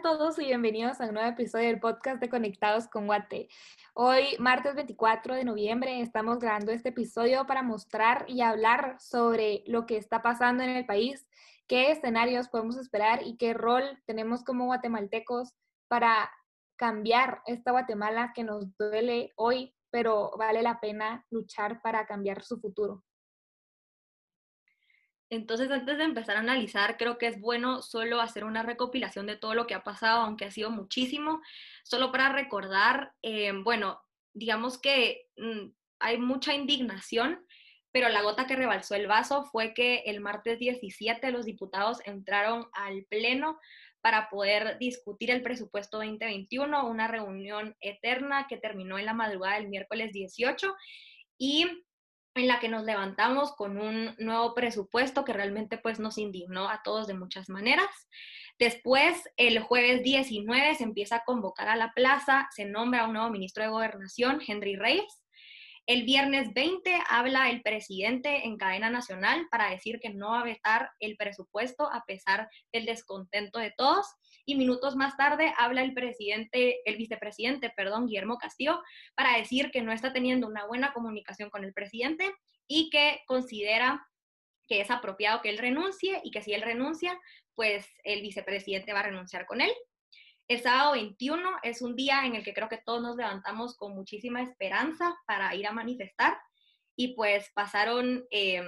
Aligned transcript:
a 0.00 0.02
todos 0.02 0.38
y 0.38 0.46
bienvenidos 0.46 0.98
a 0.98 1.06
un 1.08 1.14
nuevo 1.14 1.28
episodio 1.28 1.66
del 1.66 1.78
podcast 1.78 2.22
de 2.22 2.30
Conectados 2.30 2.88
con 2.88 3.04
Guate. 3.04 3.48
Hoy, 3.92 4.34
martes 4.38 4.74
24 4.74 5.34
de 5.34 5.44
noviembre, 5.44 6.00
estamos 6.00 6.38
grabando 6.38 6.72
este 6.72 6.88
episodio 6.88 7.46
para 7.46 7.62
mostrar 7.62 8.24
y 8.26 8.40
hablar 8.40 8.96
sobre 8.98 9.62
lo 9.66 9.84
que 9.84 9.98
está 9.98 10.22
pasando 10.22 10.62
en 10.62 10.70
el 10.70 10.86
país, 10.86 11.26
qué 11.68 11.90
escenarios 11.90 12.48
podemos 12.48 12.78
esperar 12.78 13.20
y 13.26 13.36
qué 13.36 13.52
rol 13.52 13.82
tenemos 14.06 14.42
como 14.42 14.64
guatemaltecos 14.64 15.52
para 15.86 16.30
cambiar 16.76 17.42
esta 17.44 17.72
Guatemala 17.72 18.32
que 18.34 18.42
nos 18.42 18.74
duele 18.78 19.34
hoy, 19.36 19.74
pero 19.90 20.30
vale 20.38 20.62
la 20.62 20.80
pena 20.80 21.26
luchar 21.28 21.82
para 21.82 22.06
cambiar 22.06 22.42
su 22.42 22.58
futuro. 22.58 23.04
Entonces, 25.30 25.70
antes 25.70 25.96
de 25.96 26.04
empezar 26.04 26.36
a 26.36 26.40
analizar, 26.40 26.96
creo 26.96 27.16
que 27.16 27.28
es 27.28 27.40
bueno 27.40 27.82
solo 27.82 28.20
hacer 28.20 28.44
una 28.44 28.64
recopilación 28.64 29.26
de 29.26 29.36
todo 29.36 29.54
lo 29.54 29.68
que 29.68 29.74
ha 29.74 29.84
pasado, 29.84 30.22
aunque 30.22 30.44
ha 30.44 30.50
sido 30.50 30.70
muchísimo, 30.70 31.40
solo 31.84 32.10
para 32.10 32.32
recordar, 32.32 33.12
eh, 33.22 33.52
bueno, 33.62 34.00
digamos 34.34 34.78
que 34.78 35.28
mm, 35.36 35.70
hay 36.00 36.18
mucha 36.18 36.52
indignación, 36.52 37.46
pero 37.92 38.08
la 38.08 38.22
gota 38.22 38.46
que 38.46 38.56
rebalsó 38.56 38.96
el 38.96 39.06
vaso 39.06 39.44
fue 39.44 39.72
que 39.72 40.02
el 40.06 40.20
martes 40.20 40.58
17 40.58 41.30
los 41.30 41.46
diputados 41.46 42.00
entraron 42.04 42.66
al 42.72 43.04
Pleno 43.04 43.58
para 44.00 44.30
poder 44.30 44.78
discutir 44.78 45.30
el 45.30 45.42
presupuesto 45.42 45.98
2021, 45.98 46.88
una 46.88 47.06
reunión 47.06 47.76
eterna 47.80 48.46
que 48.48 48.56
terminó 48.56 48.98
en 48.98 49.06
la 49.06 49.14
madrugada 49.14 49.56
del 49.56 49.68
miércoles 49.68 50.12
18 50.12 50.74
y 51.38 51.66
en 52.34 52.46
la 52.46 52.60
que 52.60 52.68
nos 52.68 52.84
levantamos 52.84 53.52
con 53.52 53.78
un 53.78 54.14
nuevo 54.18 54.54
presupuesto 54.54 55.24
que 55.24 55.32
realmente 55.32 55.78
pues 55.78 55.98
nos 55.98 56.18
indignó 56.18 56.68
a 56.68 56.82
todos 56.82 57.06
de 57.06 57.14
muchas 57.14 57.48
maneras. 57.48 57.88
Después, 58.58 59.28
el 59.36 59.60
jueves 59.60 60.02
19 60.02 60.74
se 60.74 60.84
empieza 60.84 61.16
a 61.16 61.24
convocar 61.24 61.68
a 61.68 61.76
la 61.76 61.92
plaza, 61.92 62.48
se 62.54 62.66
nombra 62.66 63.06
un 63.06 63.14
nuevo 63.14 63.30
ministro 63.30 63.64
de 63.64 63.70
Gobernación, 63.70 64.40
Henry 64.46 64.76
Reyes. 64.76 65.22
El 65.86 66.04
viernes 66.04 66.52
20 66.54 67.00
habla 67.08 67.50
el 67.50 67.62
presidente 67.62 68.46
en 68.46 68.56
cadena 68.58 68.90
nacional 68.90 69.48
para 69.50 69.70
decir 69.70 69.98
que 69.98 70.10
no 70.10 70.30
va 70.30 70.40
a 70.40 70.44
vetar 70.44 70.90
el 71.00 71.16
presupuesto 71.16 71.90
a 71.92 72.04
pesar 72.06 72.48
del 72.72 72.86
descontento 72.86 73.58
de 73.58 73.72
todos. 73.76 74.06
Y 74.44 74.54
minutos 74.54 74.94
más 74.94 75.16
tarde 75.16 75.52
habla 75.58 75.82
el 75.82 75.92
presidente, 75.94 76.80
el 76.84 76.96
vicepresidente, 76.96 77.70
perdón, 77.70 78.06
Guillermo 78.06 78.38
Castillo, 78.38 78.80
para 79.16 79.36
decir 79.36 79.70
que 79.70 79.82
no 79.82 79.92
está 79.92 80.12
teniendo 80.12 80.46
una 80.46 80.66
buena 80.66 80.92
comunicación 80.92 81.50
con 81.50 81.64
el 81.64 81.72
presidente 81.72 82.32
y 82.68 82.88
que 82.90 83.20
considera 83.26 84.06
que 84.68 84.80
es 84.80 84.90
apropiado 84.90 85.42
que 85.42 85.50
él 85.50 85.58
renuncie 85.58 86.20
y 86.22 86.30
que 86.30 86.42
si 86.42 86.52
él 86.52 86.62
renuncia, 86.62 87.18
pues 87.56 87.84
el 88.04 88.22
vicepresidente 88.22 88.92
va 88.92 89.00
a 89.00 89.04
renunciar 89.04 89.44
con 89.46 89.60
él. 89.60 89.72
El 90.50 90.60
sábado 90.60 90.94
21 90.94 91.48
es 91.62 91.80
un 91.80 91.94
día 91.94 92.26
en 92.26 92.34
el 92.34 92.42
que 92.42 92.52
creo 92.52 92.68
que 92.68 92.82
todos 92.84 93.00
nos 93.00 93.14
levantamos 93.14 93.76
con 93.76 93.94
muchísima 93.94 94.42
esperanza 94.42 95.16
para 95.24 95.54
ir 95.54 95.64
a 95.64 95.70
manifestar 95.70 96.36
y 96.96 97.14
pues 97.14 97.52
pasaron 97.54 98.26
eh, 98.32 98.60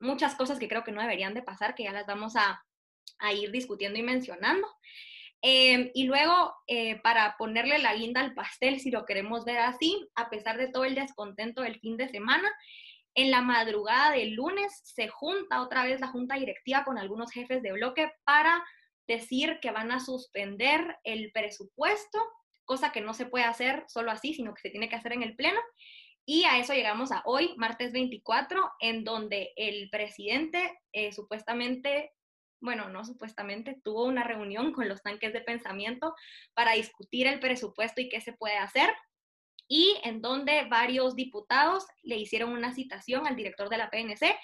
muchas 0.00 0.34
cosas 0.34 0.58
que 0.58 0.68
creo 0.68 0.84
que 0.84 0.92
no 0.92 1.00
deberían 1.00 1.32
de 1.32 1.40
pasar, 1.40 1.74
que 1.74 1.84
ya 1.84 1.92
las 1.92 2.04
vamos 2.04 2.34
a, 2.36 2.62
ir 3.32 3.50
discutiendo 3.52 3.98
y 3.98 4.02
mencionando. 4.02 4.68
Eh, 5.40 5.90
y 5.94 6.04
luego, 6.04 6.54
eh, 6.66 7.00
para 7.00 7.38
ponerle 7.38 7.78
la 7.78 7.94
guinda 7.94 8.20
al 8.20 8.34
pastel, 8.34 8.78
si 8.78 8.90
lo 8.90 9.06
queremos 9.06 9.46
ver 9.46 9.60
así, 9.60 10.10
a 10.16 10.28
pesar 10.28 10.58
de 10.58 10.68
todo 10.68 10.84
el 10.84 10.94
descontento 10.94 11.62
del 11.62 11.80
fin 11.80 11.96
de 11.96 12.10
semana, 12.10 12.52
en 13.14 13.30
la 13.30 13.40
madrugada 13.40 14.10
del 14.10 14.34
lunes 14.34 14.78
se 14.84 15.08
junta 15.08 15.62
otra 15.62 15.84
vez 15.84 16.02
la 16.02 16.08
junta 16.08 16.34
directiva 16.34 16.84
con 16.84 16.98
algunos 16.98 17.32
jefes 17.32 17.62
de 17.62 17.72
bloque 17.72 18.12
para 18.24 18.62
decir 19.10 19.58
que 19.60 19.72
van 19.72 19.90
a 19.90 19.98
suspender 19.98 20.98
el 21.02 21.32
presupuesto, 21.32 22.18
cosa 22.64 22.92
que 22.92 23.00
no 23.00 23.12
se 23.12 23.26
puede 23.26 23.44
hacer 23.44 23.84
solo 23.88 24.12
así, 24.12 24.34
sino 24.34 24.54
que 24.54 24.62
se 24.62 24.70
tiene 24.70 24.88
que 24.88 24.94
hacer 24.94 25.12
en 25.12 25.24
el 25.24 25.34
Pleno. 25.34 25.60
Y 26.24 26.44
a 26.44 26.58
eso 26.58 26.74
llegamos 26.74 27.10
a 27.10 27.22
hoy, 27.24 27.54
martes 27.56 27.92
24, 27.92 28.70
en 28.78 29.02
donde 29.02 29.52
el 29.56 29.90
presidente 29.90 30.78
eh, 30.92 31.12
supuestamente, 31.12 32.12
bueno, 32.60 32.88
no 32.88 33.04
supuestamente, 33.04 33.80
tuvo 33.82 34.04
una 34.04 34.22
reunión 34.22 34.72
con 34.72 34.88
los 34.88 35.02
tanques 35.02 35.32
de 35.32 35.40
pensamiento 35.40 36.14
para 36.54 36.72
discutir 36.72 37.26
el 37.26 37.40
presupuesto 37.40 38.00
y 38.00 38.08
qué 38.08 38.20
se 38.20 38.32
puede 38.32 38.58
hacer. 38.58 38.90
Y 39.66 39.96
en 40.04 40.20
donde 40.20 40.66
varios 40.66 41.16
diputados 41.16 41.84
le 42.04 42.16
hicieron 42.16 42.52
una 42.52 42.72
citación 42.72 43.26
al 43.26 43.34
director 43.34 43.68
de 43.68 43.78
la 43.78 43.90
PNC 43.90 44.36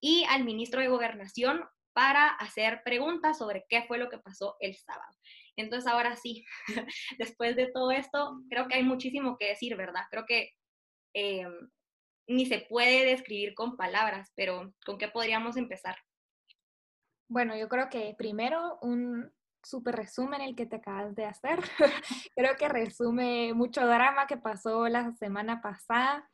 y 0.00 0.24
al 0.30 0.44
ministro 0.44 0.80
de 0.80 0.88
Gobernación 0.88 1.62
para 1.94 2.28
hacer 2.28 2.82
preguntas 2.84 3.38
sobre 3.38 3.64
qué 3.68 3.84
fue 3.84 3.98
lo 3.98 4.10
que 4.10 4.18
pasó 4.18 4.56
el 4.60 4.76
sábado. 4.76 5.16
Entonces, 5.56 5.90
ahora 5.90 6.16
sí, 6.16 6.44
después 7.18 7.56
de 7.56 7.70
todo 7.72 7.90
esto, 7.92 8.40
creo 8.50 8.68
que 8.68 8.74
hay 8.74 8.82
muchísimo 8.82 9.38
que 9.38 9.48
decir, 9.48 9.76
¿verdad? 9.76 10.02
Creo 10.10 10.26
que 10.26 10.50
eh, 11.14 11.46
ni 12.26 12.46
se 12.46 12.58
puede 12.58 13.06
describir 13.06 13.54
con 13.54 13.76
palabras, 13.76 14.32
pero 14.34 14.74
¿con 14.84 14.98
qué 14.98 15.08
podríamos 15.08 15.56
empezar? 15.56 15.96
Bueno, 17.28 17.56
yo 17.56 17.68
creo 17.68 17.88
que 17.88 18.14
primero 18.18 18.78
un 18.82 19.32
súper 19.62 19.96
resumen 19.96 20.40
el 20.40 20.54
que 20.54 20.66
te 20.66 20.76
acabas 20.76 21.14
de 21.14 21.24
hacer. 21.24 21.58
creo 22.36 22.56
que 22.56 22.68
resume 22.68 23.54
mucho 23.54 23.86
drama 23.86 24.26
que 24.26 24.36
pasó 24.36 24.88
la 24.88 25.12
semana 25.12 25.62
pasada. 25.62 26.28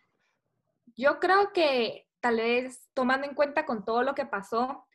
Yo 0.97 1.21
creo 1.21 1.53
que 1.53 2.07
tal 2.21 2.37
vez 2.37 2.89
tomando 2.95 3.27
en 3.27 3.35
cuenta 3.35 3.65
con 3.65 3.85
todo 3.85 4.03
lo 4.03 4.15
que 4.15 4.27
pasó, 4.27 4.87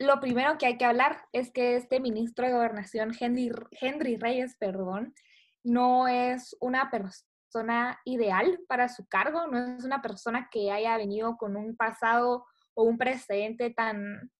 lo 0.00 0.18
primero 0.18 0.56
que 0.56 0.64
hay 0.64 0.78
que 0.78 0.86
hablar 0.86 1.28
es 1.30 1.52
que 1.52 1.76
este 1.76 2.00
ministro 2.00 2.46
de 2.46 2.54
Gobernación, 2.54 3.12
Henry, 3.20 3.52
Henry 3.72 4.16
Reyes, 4.16 4.56
perdón, 4.56 5.14
no 5.62 6.08
es 6.08 6.56
una 6.58 6.90
persona 6.90 8.00
ideal 8.06 8.60
para 8.66 8.88
su 8.88 9.06
cargo, 9.06 9.46
no 9.46 9.58
es 9.58 9.84
una 9.84 10.00
persona 10.00 10.48
que 10.50 10.72
haya 10.72 10.96
venido 10.96 11.36
con 11.36 11.54
un 11.54 11.76
pasado 11.76 12.46
o 12.72 12.84
un 12.84 12.96
presente 12.96 13.68
tan, 13.68 14.32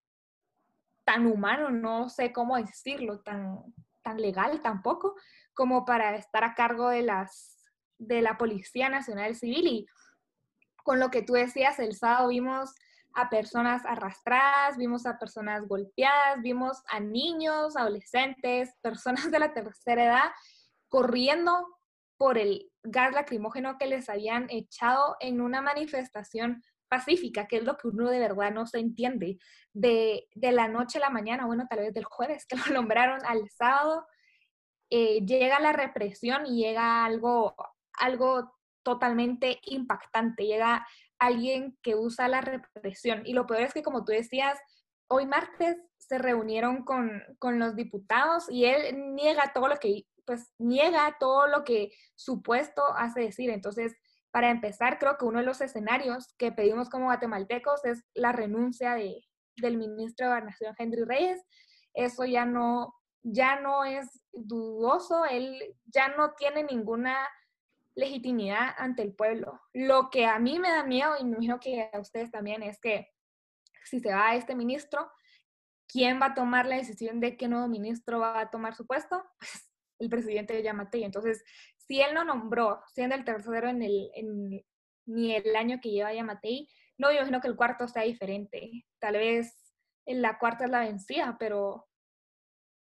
tan 1.05 1.27
humano, 1.27 1.71
no 1.71 2.09
sé 2.09 2.33
cómo 2.33 2.57
decirlo, 2.57 3.21
tan, 3.21 3.63
tan 4.01 4.19
legal 4.19 4.63
tampoco, 4.63 5.15
como 5.53 5.85
para 5.85 6.17
estar 6.17 6.43
a 6.43 6.55
cargo 6.55 6.89
de, 6.89 7.03
las, 7.03 7.71
de 7.99 8.23
la 8.23 8.39
Policía 8.39 8.89
Nacional 8.89 9.35
Civil. 9.35 9.67
Y 9.67 9.87
con 10.85 11.01
lo 11.01 11.11
que 11.11 11.21
tú 11.21 11.35
decías, 11.35 11.79
el 11.79 11.95
sábado 11.95 12.29
vimos 12.29 12.75
a 13.15 13.29
personas 13.29 13.83
arrastradas, 13.85 14.77
vimos 14.77 15.07
a 15.07 15.19
personas 15.19 15.67
golpeadas, 15.67 16.41
vimos 16.43 16.83
a 16.89 17.01
niños, 17.01 17.77
adolescentes, 17.77 18.71
personas 18.83 19.31
de 19.31 19.39
la 19.39 19.53
tercera 19.53 20.05
edad 20.05 20.31
corriendo 20.89 21.67
por 22.17 22.37
el 22.37 22.71
gas 22.83 23.15
lacrimógeno 23.15 23.79
que 23.79 23.87
les 23.87 24.09
habían 24.09 24.47
echado 24.51 25.17
en 25.21 25.41
una 25.41 25.63
manifestación 25.63 26.63
pacífica, 26.89 27.47
que 27.47 27.59
es 27.59 27.65
lo 27.65 27.77
que 27.79 27.89
uno 27.89 28.11
de 28.11 28.19
verdad 28.19 28.51
no 28.51 28.67
se 28.67 28.79
entiende. 28.79 29.39
De, 29.73 30.29
la 30.35 30.69
noche 30.69 30.99
a 30.99 31.03
la 31.03 31.11
mañana, 31.11 31.47
bueno, 31.47 31.67
tal 31.71 31.79
vez 31.79 31.95
del 31.95 32.05
jueves, 32.05 32.45
que 32.47 32.57
lo 32.57 32.65
nombraron 32.75 33.25
al 33.25 33.49
sábado, 33.49 34.07
eh, 34.91 35.25
llega 35.25 35.61
la 35.61 35.73
represión 35.73 36.45
y 36.47 36.63
llega 36.63 37.05
algo, 37.05 37.55
algo 37.95 38.53
totalmente 38.83 39.61
impactante, 39.63 40.45
llega 40.45 40.87
alguien 41.21 41.79
que 41.83 41.95
usa 41.95 42.27
la 42.27 42.41
represión. 42.41 43.23
Y 43.25 43.35
lo 43.35 43.47
peor 43.47 43.61
es 43.61 43.75
que, 43.75 43.83
como 43.83 44.05
tú 44.05 44.13
decías, 44.13 44.59
hoy 45.09 45.27
martes 45.27 45.77
se 45.99 46.19
reunieron 46.19 46.85
con, 46.85 47.23
los 47.59 47.77
diputados 47.77 48.47
y 48.51 48.65
él 48.65 49.15
niega 49.15 49.53
todo 49.53 49.69
lo 49.69 49.77
que, 49.77 50.07
pues, 50.25 50.51
niega 50.59 51.17
todo 51.21 51.47
lo 51.47 51.63
que 51.63 51.93
su 52.17 52.43
puesto 52.43 52.83
hace 52.97 53.21
decir. 53.21 53.51
Entonces, 53.51 53.95
para 54.33 54.51
empezar, 54.51 54.99
creo 54.99 55.19
que 55.19 55.27
uno 55.27 55.41
de 55.41 55.45
los 55.45 55.61
escenarios 55.61 56.35
que 56.39 56.53
pedimos 56.53 56.89
como 56.89 57.07
guatemaltecos 57.07 57.85
es 57.85 58.03
la 58.15 58.33
renuncia 58.33 58.95
de, 58.95 59.23
del 59.57 59.77
ministro 59.77 60.27
de 60.27 60.33
Gobernación, 60.33 60.75
Henry 60.79 61.05
Reyes. 61.05 61.43
Eso 61.93 62.25
ya 62.25 62.47
no, 62.47 62.95
ya 63.23 63.61
no 63.61 63.85
es 63.85 64.07
dudoso, 64.33 65.25
él 65.27 65.77
ya 65.85 66.09
no 66.17 66.33
tiene 66.35 66.65
ninguna 66.65 67.29
legitimidad 68.01 68.75
ante 68.77 69.03
el 69.03 69.15
pueblo. 69.15 69.61
Lo 69.73 70.11
que 70.11 70.27
a 70.27 70.39
mí 70.39 70.59
me 70.59 70.71
da 70.71 70.85
miedo, 70.85 71.15
y 71.19 71.25
me 71.25 71.33
imagino 71.33 71.61
que 71.61 71.89
a 71.93 72.01
ustedes 72.01 72.31
también, 72.31 72.63
es 72.63 72.81
que 72.81 73.09
si 73.85 74.01
se 74.01 74.13
va 74.13 74.35
este 74.35 74.55
ministro, 74.55 75.11
¿quién 75.87 76.21
va 76.21 76.27
a 76.27 76.35
tomar 76.35 76.67
la 76.67 76.77
decisión 76.77 77.21
de 77.21 77.37
qué 77.37 77.49
nuevo 77.49 77.69
ministro 77.69 78.21
va 78.21 78.41
a 78.41 78.51
tomar 78.51 78.75
su 78.75 78.87
puesto? 78.87 79.23
Pues 80.01 80.09
el 80.09 80.09
presidente 80.09 80.55
de 80.55 80.63
Yamatei. 80.63 81.05
Entonces, 81.05 81.45
si 81.77 82.01
él 82.01 82.15
no 82.15 82.25
nombró, 82.25 82.83
siendo 82.87 83.15
el 83.15 83.23
tercero 83.23 83.69
en 83.69 83.83
el, 83.83 84.65
ni 85.05 85.35
el 85.35 85.55
año 85.55 85.79
que 85.79 85.91
lleva 85.91 86.15
Yamatei, 86.15 86.67
no 86.97 87.09
me 87.09 87.17
imagino 87.17 87.43
que 87.43 87.49
el 87.49 87.57
cuarto 87.57 87.87
sea 87.87 88.05
diferente. 88.05 88.87
Tal 88.99 89.17
vez 89.17 89.75
en 90.07 90.23
la 90.23 90.39
cuarta 90.39 90.65
es 90.65 90.71
la 90.71 90.81
vencida, 90.81 91.37
pero 91.39 91.91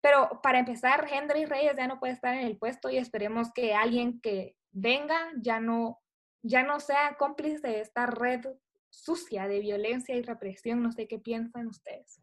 pero 0.04 0.40
para 0.42 0.58
empezar, 0.58 1.06
Henry 1.10 1.46
Reyes 1.46 1.76
ya 1.78 1.86
no 1.86 1.98
puede 1.98 2.12
estar 2.12 2.34
en 2.34 2.44
el 2.44 2.58
puesto 2.58 2.90
y 2.90 2.98
esperemos 2.98 3.50
que 3.54 3.72
alguien 3.72 4.20
que 4.20 4.54
venga 4.74 5.16
ya 5.40 5.60
no, 5.60 6.02
ya 6.42 6.62
no 6.62 6.80
sea 6.80 7.16
cómplice 7.16 7.66
de 7.66 7.80
esta 7.80 8.04
red 8.04 8.44
sucia 8.90 9.48
de 9.48 9.60
violencia 9.60 10.14
y 10.14 10.22
represión. 10.22 10.82
No 10.82 10.92
sé 10.92 11.08
qué 11.08 11.18
piensan 11.18 11.68
ustedes. 11.68 12.20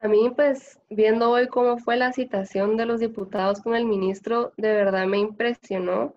A 0.00 0.08
mí, 0.08 0.30
pues, 0.34 0.80
viendo 0.90 1.30
hoy 1.30 1.48
cómo 1.48 1.78
fue 1.78 1.96
la 1.96 2.12
citación 2.12 2.76
de 2.76 2.86
los 2.86 3.00
diputados 3.00 3.60
con 3.60 3.74
el 3.74 3.86
ministro, 3.86 4.52
de 4.56 4.72
verdad 4.72 5.06
me 5.06 5.18
impresionó 5.18 6.14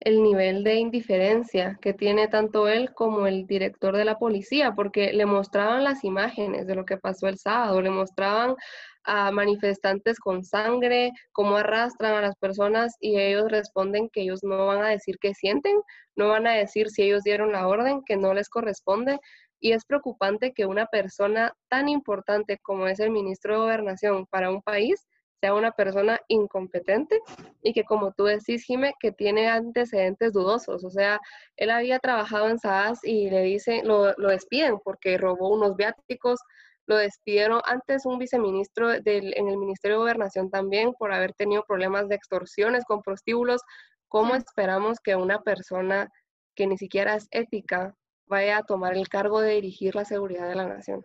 el 0.00 0.22
nivel 0.22 0.64
de 0.64 0.74
indiferencia 0.76 1.78
que 1.80 1.94
tiene 1.94 2.28
tanto 2.28 2.68
él 2.68 2.92
como 2.92 3.26
el 3.26 3.46
director 3.46 3.96
de 3.96 4.04
la 4.04 4.18
policía, 4.18 4.74
porque 4.74 5.12
le 5.12 5.26
mostraban 5.26 5.84
las 5.84 6.04
imágenes 6.04 6.66
de 6.66 6.74
lo 6.74 6.84
que 6.84 6.96
pasó 6.96 7.28
el 7.28 7.38
sábado, 7.38 7.80
le 7.80 7.90
mostraban 7.90 8.56
a 9.04 9.30
manifestantes 9.30 10.18
con 10.18 10.44
sangre, 10.44 11.12
cómo 11.32 11.56
arrastran 11.56 12.14
a 12.14 12.20
las 12.20 12.36
personas 12.36 12.96
y 13.00 13.18
ellos 13.18 13.50
responden 13.50 14.08
que 14.10 14.22
ellos 14.22 14.40
no 14.42 14.66
van 14.66 14.82
a 14.82 14.88
decir 14.88 15.18
qué 15.20 15.34
sienten, 15.34 15.80
no 16.16 16.28
van 16.28 16.46
a 16.46 16.54
decir 16.54 16.90
si 16.90 17.02
ellos 17.02 17.22
dieron 17.22 17.52
la 17.52 17.66
orden, 17.68 18.02
que 18.06 18.16
no 18.16 18.34
les 18.34 18.48
corresponde. 18.48 19.18
Y 19.60 19.72
es 19.72 19.84
preocupante 19.84 20.52
que 20.52 20.66
una 20.66 20.86
persona 20.86 21.54
tan 21.68 21.88
importante 21.88 22.58
como 22.62 22.86
es 22.88 22.98
el 23.00 23.10
ministro 23.10 23.54
de 23.54 23.60
Gobernación 23.60 24.26
para 24.26 24.50
un 24.50 24.62
país 24.62 25.06
sea 25.42 25.54
una 25.54 25.72
persona 25.72 26.20
incompetente 26.28 27.20
y 27.62 27.72
que 27.72 27.82
como 27.82 28.12
tú 28.12 28.24
decís, 28.24 28.64
Jime, 28.64 28.94
que 29.00 29.10
tiene 29.10 29.48
antecedentes 29.48 30.32
dudosos. 30.32 30.84
O 30.84 30.90
sea, 30.90 31.20
él 31.56 31.70
había 31.70 31.98
trabajado 31.98 32.48
en 32.48 32.60
SAAS 32.60 33.00
y 33.02 33.28
le 33.28 33.42
dicen, 33.42 33.86
lo, 33.86 34.14
lo 34.18 34.28
despiden 34.28 34.78
porque 34.84 35.18
robó 35.18 35.48
unos 35.48 35.76
viáticos, 35.76 36.38
lo 36.86 36.96
despidieron 36.96 37.60
antes 37.64 38.06
un 38.06 38.18
viceministro 38.18 38.88
del, 39.00 39.36
en 39.36 39.48
el 39.48 39.56
Ministerio 39.56 39.96
de 39.96 40.02
Gobernación 40.02 40.50
también 40.50 40.92
por 40.94 41.12
haber 41.12 41.32
tenido 41.34 41.64
problemas 41.64 42.08
de 42.08 42.16
extorsiones 42.16 42.84
con 42.84 43.02
prostíbulos. 43.02 43.62
¿Cómo 44.08 44.34
esperamos 44.34 44.98
que 45.00 45.16
una 45.16 45.40
persona 45.40 46.08
que 46.54 46.66
ni 46.66 46.76
siquiera 46.76 47.14
es 47.14 47.28
ética 47.30 47.94
vaya 48.26 48.58
a 48.58 48.62
tomar 48.62 48.94
el 48.94 49.08
cargo 49.08 49.40
de 49.40 49.54
dirigir 49.54 49.94
la 49.94 50.04
seguridad 50.04 50.48
de 50.48 50.54
la 50.54 50.68
nación? 50.68 51.04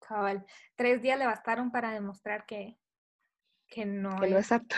Cabal, 0.00 0.44
tres 0.76 1.02
días 1.02 1.18
le 1.18 1.26
bastaron 1.26 1.70
para 1.70 1.92
demostrar 1.92 2.46
que, 2.46 2.78
que 3.68 3.86
no, 3.86 4.20
que 4.20 4.28
no 4.28 4.38
es 4.38 4.52
apto. 4.52 4.76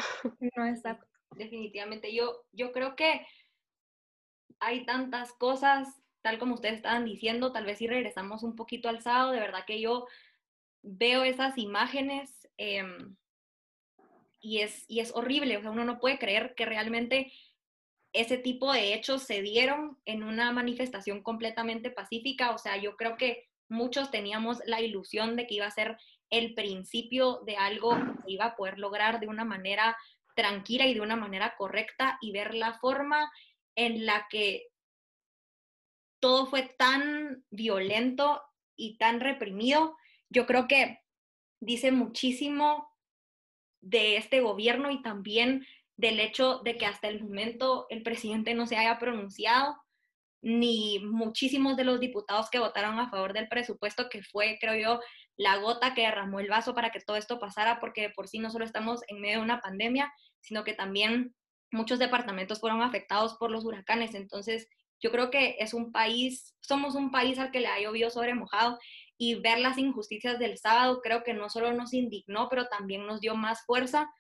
No 0.57 0.65
es 0.65 0.85
apto. 0.87 1.07
Definitivamente, 1.33 2.15
yo, 2.15 2.45
yo 2.53 2.73
creo 2.73 2.97
que 2.97 3.27
hay 4.61 4.87
tantas 4.87 5.33
cosas, 5.35 5.89
tal 6.27 6.41
como 6.41 6.55
ustedes 6.55 6.75
estaban 6.75 7.05
diciendo, 7.05 7.53
tal 7.53 7.67
vez 7.67 7.79
si 7.79 7.87
regresamos 7.87 8.43
un 8.43 8.57
poquito 8.57 8.89
al 8.89 9.01
sábado, 9.01 9.31
de 9.31 9.39
verdad 9.39 9.65
que 9.65 9.81
yo 9.81 10.09
veo 10.83 11.23
esas 11.23 11.57
imágenes 11.57 12.49
em, 12.57 13.15
y, 14.41 14.59
es, 14.59 14.85
y 14.89 14.99
es 14.99 15.15
horrible, 15.15 15.57
o 15.57 15.61
sea, 15.61 15.71
uno 15.71 15.85
no 15.85 16.01
puede 16.01 16.19
creer 16.19 16.57
que 16.57 16.67
realmente 16.67 17.33
ese 18.13 18.39
tipo 18.39 18.73
de 18.73 18.93
hechos 18.93 19.23
se 19.23 19.41
dieron 19.41 20.01
en 20.05 20.25
una 20.25 20.51
manifestación 20.51 21.23
completamente 21.23 21.93
pacífica, 21.93 22.51
o 22.51 22.59
sea, 22.59 22.77
yo 22.77 22.97
creo 22.97 23.17
que 23.17 23.45
muchos 23.69 24.11
teníamos 24.11 24.59
la 24.67 24.81
ilusión 24.81 25.37
de 25.37 25.47
que 25.47 25.55
iba 25.55 25.67
a 25.67 25.71
ser 25.71 25.97
el 26.31 26.55
principio 26.55 27.43
de 27.47 27.57
algo 27.57 27.91
que 27.91 28.23
se 28.23 28.33
iba 28.33 28.47
a 28.47 28.57
poder 28.57 28.81
lograr 28.81 29.21
de 29.21 29.29
una 29.29 29.45
manera 29.45 29.97
tranquila 30.35 30.87
y 30.87 30.95
de 30.95 31.03
una 31.03 31.15
manera 31.15 31.55
correcta 31.57 32.19
y 32.21 32.33
ver 32.33 32.53
la 32.53 32.81
forma 32.81 33.31
en 33.77 34.07
la 34.07 34.27
que 34.29 34.73
todo 36.27 36.47
fue 36.47 36.65
tan 36.77 37.45
violento 37.51 38.43
y 38.75 38.99
tan 38.99 39.21
reprimido, 39.21 39.97
yo 40.29 40.45
creo 40.45 40.67
que 40.67 40.99
dice 41.61 41.93
muchísimo 41.93 42.89
de 43.81 44.17
este 44.17 44.41
gobierno 44.41 44.91
y 44.91 45.03
también 45.03 45.65
del 45.97 46.19
hecho 46.19 46.63
de 46.65 46.77
que 46.79 46.85
hasta 46.85 47.07
el 47.07 47.23
momento 47.23 47.87
el 47.91 48.03
presidente 48.03 48.55
no 48.55 48.67
se 48.67 48.77
haya 48.77 48.99
pronunciado, 48.99 49.77
ni 50.43 50.99
muchísimos 50.99 51.77
de 51.77 51.85
los 51.85 52.01
diputados 52.01 52.51
que 52.51 52.59
votaron 52.59 52.99
a 52.99 53.09
favor 53.09 53.33
del 53.33 53.47
presupuesto, 53.47 54.09
que 54.09 54.25
fue, 54.25 54.59
creo 54.61 54.75
yo, 54.75 55.01
la 55.37 55.59
gota 55.59 55.95
que 55.95 56.01
derramó 56.01 56.41
el 56.41 56.49
vaso 56.51 56.75
para 56.75 56.91
que 56.91 56.99
todo 56.99 57.17
esto 57.17 57.39
pasara, 57.39 57.79
porque 57.79 58.11
por 58.11 58.27
sí 58.27 58.41
no 58.41 58.51
solo 58.51 58.65
estamos 58.65 59.03
en 59.07 59.21
medio 59.21 59.37
de 59.37 59.45
una 59.45 59.61
pandemia, 59.61 60.13
sino 60.41 60.65
que 60.65 60.75
también 60.75 61.37
muchos 61.71 62.01
departamentos 62.01 62.59
fueron 62.59 62.83
afectados 62.83 63.35
por 63.35 63.53
los 63.53 63.65
huracanes. 63.65 64.17
Entonces, 64.17 64.69
yo 65.01 65.11
creo 65.11 65.31
que 65.31 65.57
es 65.59 65.75
un 65.75 65.93
país, 65.93 66.55
somos 66.61 66.95
un 66.95 67.11
país 67.11 67.39
al 67.39 67.51
que 67.51 67.61
le 67.61 67.69
ha 67.69 67.81
llovido 67.81 68.11
sobre 68.11 68.35
mojado 68.35 68.79
y 69.19 69.37
ver 69.37 69.59
las 69.59 69.79
injusticias 69.79 70.39
del 70.39 70.59
sábado 70.59 71.01
creo 71.03 71.23
que 71.23 71.35
no 71.35 71.49
solo 71.49 71.73
nos 71.73 71.95
indignó, 71.95 72.49
pero 72.49 72.69
también 72.69 73.07
nos 73.07 73.21
dio 73.21 73.35
más 73.35 73.65
fuerza 73.65 74.11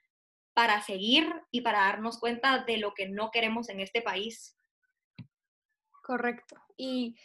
para 0.54 0.80
seguir 0.80 1.30
y 1.50 1.60
para 1.60 1.80
darnos 1.80 2.18
cuenta 2.18 2.64
de 2.64 2.78
lo 2.78 2.94
que 2.94 3.08
no 3.08 3.30
queremos 3.30 3.68
en 3.68 3.80
este 3.80 4.00
país. 4.00 4.56
Correcto. 6.02 6.56
Y 6.76 7.16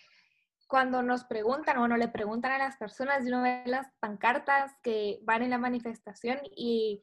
cuando 0.67 1.01
nos 1.01 1.23
preguntan 1.23 1.77
o 1.77 1.87
no 1.87 1.97
le 1.97 2.09
preguntan 2.09 2.51
a 2.51 2.57
las 2.57 2.77
personas, 2.77 3.23
uno 3.25 3.41
ve 3.41 3.63
las 3.65 3.87
pancartas 3.99 4.73
que 4.81 5.19
van 5.23 5.43
en 5.43 5.49
la 5.49 5.57
manifestación 5.57 6.39
y 6.55 7.01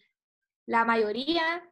la 0.66 0.84
mayoría, 0.84 1.62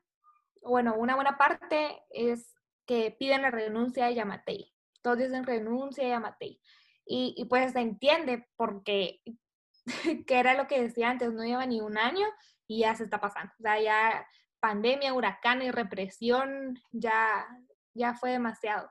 bueno, 0.63 0.95
una 0.97 1.17
buena 1.17 1.37
parte 1.37 2.03
es 2.09 2.56
que 2.87 3.15
piden 3.19 3.43
la 3.43 3.51
renuncia 3.51 4.07
de 4.07 4.15
Yamatei. 4.15 4.73
Todos 5.03 5.19
dicen 5.19 5.45
renuncia 5.45 6.05
de 6.05 6.11
Yamatei. 6.11 6.61
Y, 7.05 7.45
pues 7.49 7.73
se 7.73 7.81
entiende 7.81 8.49
porque, 8.57 9.21
que 10.27 10.39
era 10.39 10.55
lo 10.55 10.67
que 10.67 10.83
decía 10.83 11.11
antes, 11.11 11.33
no 11.33 11.45
lleva 11.45 11.67
ni 11.67 11.81
un 11.81 11.99
año 11.99 12.27
y 12.67 12.81
ya 12.81 12.95
se 12.97 13.05
está 13.05 13.21
pasando. 13.21 13.53
O 13.59 13.63
sea, 13.63 13.81
ya 13.81 14.27
pandemia, 14.61 15.15
huracán 15.15 15.63
y 15.63 15.71
represión, 15.71 16.81
ya, 16.91 17.47
ya 17.95 18.15
fue 18.15 18.33
demasiado. 18.33 18.91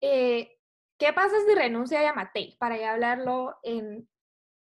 Eh, 0.00 0.56
¿Qué 0.98 1.12
pasa 1.12 1.34
si 1.46 1.54
renuncia 1.54 1.98
a 1.98 2.04
Yamatei? 2.04 2.56
Para 2.58 2.76
ya 2.76 2.92
hablarlo 2.92 3.56
en, 3.64 4.08